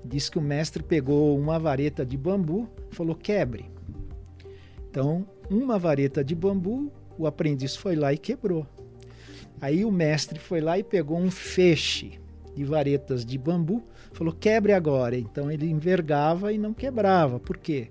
Diz 0.03 0.29
que 0.29 0.37
o 0.37 0.41
mestre 0.41 0.83
pegou 0.83 1.37
uma 1.39 1.57
vareta 1.57 2.05
de 2.05 2.17
bambu 2.17 2.69
falou: 2.91 3.15
quebre. 3.15 3.65
Então, 4.89 5.25
uma 5.49 5.79
vareta 5.79 6.23
de 6.23 6.35
bambu, 6.35 6.91
o 7.17 7.25
aprendiz 7.25 7.75
foi 7.75 7.95
lá 7.95 8.13
e 8.13 8.17
quebrou. 8.17 8.67
Aí 9.61 9.85
o 9.85 9.91
mestre 9.91 10.39
foi 10.39 10.59
lá 10.61 10.77
e 10.77 10.83
pegou 10.83 11.17
um 11.17 11.31
feixe 11.31 12.19
de 12.53 12.63
varetas 12.65 13.25
de 13.25 13.37
bambu, 13.37 13.81
falou: 14.11 14.33
quebre 14.33 14.73
agora. 14.73 15.17
Então 15.17 15.49
ele 15.49 15.69
envergava 15.69 16.51
e 16.51 16.57
não 16.57 16.73
quebrava. 16.73 17.39
Por 17.39 17.57
quê? 17.57 17.89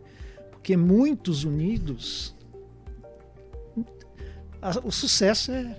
Porque 0.62 0.77
muitos 0.77 1.42
unidos, 1.42 2.37
o 4.85 4.92
sucesso 4.92 5.51
é, 5.51 5.77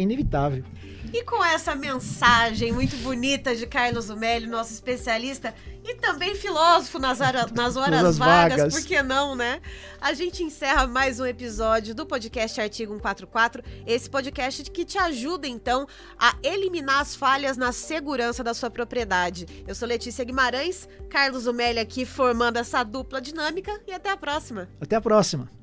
inevitável. 0.00 0.64
E 1.12 1.24
com 1.24 1.42
essa 1.42 1.74
mensagem 1.74 2.70
muito 2.72 2.96
bonita 2.98 3.56
de 3.56 3.66
Carlos 3.66 4.10
Umelli, 4.10 4.46
nosso 4.46 4.72
especialista 4.74 5.54
e 5.82 5.94
também 5.94 6.34
filósofo 6.34 6.98
nas, 6.98 7.20
horas, 7.20 7.50
nas 7.52 7.76
horas 7.76 8.18
vagas, 8.18 8.58
vagas, 8.58 8.74
por 8.74 8.86
que 8.86 9.02
não, 9.02 9.34
né? 9.34 9.60
A 10.00 10.12
gente 10.12 10.42
encerra 10.42 10.86
mais 10.86 11.18
um 11.18 11.24
episódio 11.24 11.94
do 11.94 12.04
podcast 12.04 12.60
Artigo 12.60 12.92
144, 12.92 13.62
esse 13.86 14.10
podcast 14.10 14.70
que 14.70 14.84
te 14.84 14.98
ajuda, 14.98 15.48
então, 15.48 15.86
a 16.18 16.36
eliminar 16.42 17.00
as 17.00 17.16
falhas 17.16 17.56
na 17.56 17.72
segurança 17.72 18.44
da 18.44 18.52
sua 18.52 18.68
propriedade. 18.70 19.64
Eu 19.66 19.74
sou 19.74 19.88
Letícia 19.88 20.24
Guimarães, 20.24 20.86
Carlos 21.08 21.46
Umelli 21.46 21.78
aqui 21.78 22.04
formando 22.04 22.58
essa 22.58 22.82
dupla 22.82 23.20
dinâmica 23.20 23.80
e 23.86 23.92
até 23.92 24.10
a 24.10 24.16
próxima. 24.16 24.68
Até 24.80 24.96
a 24.96 25.00
próxima. 25.00 25.57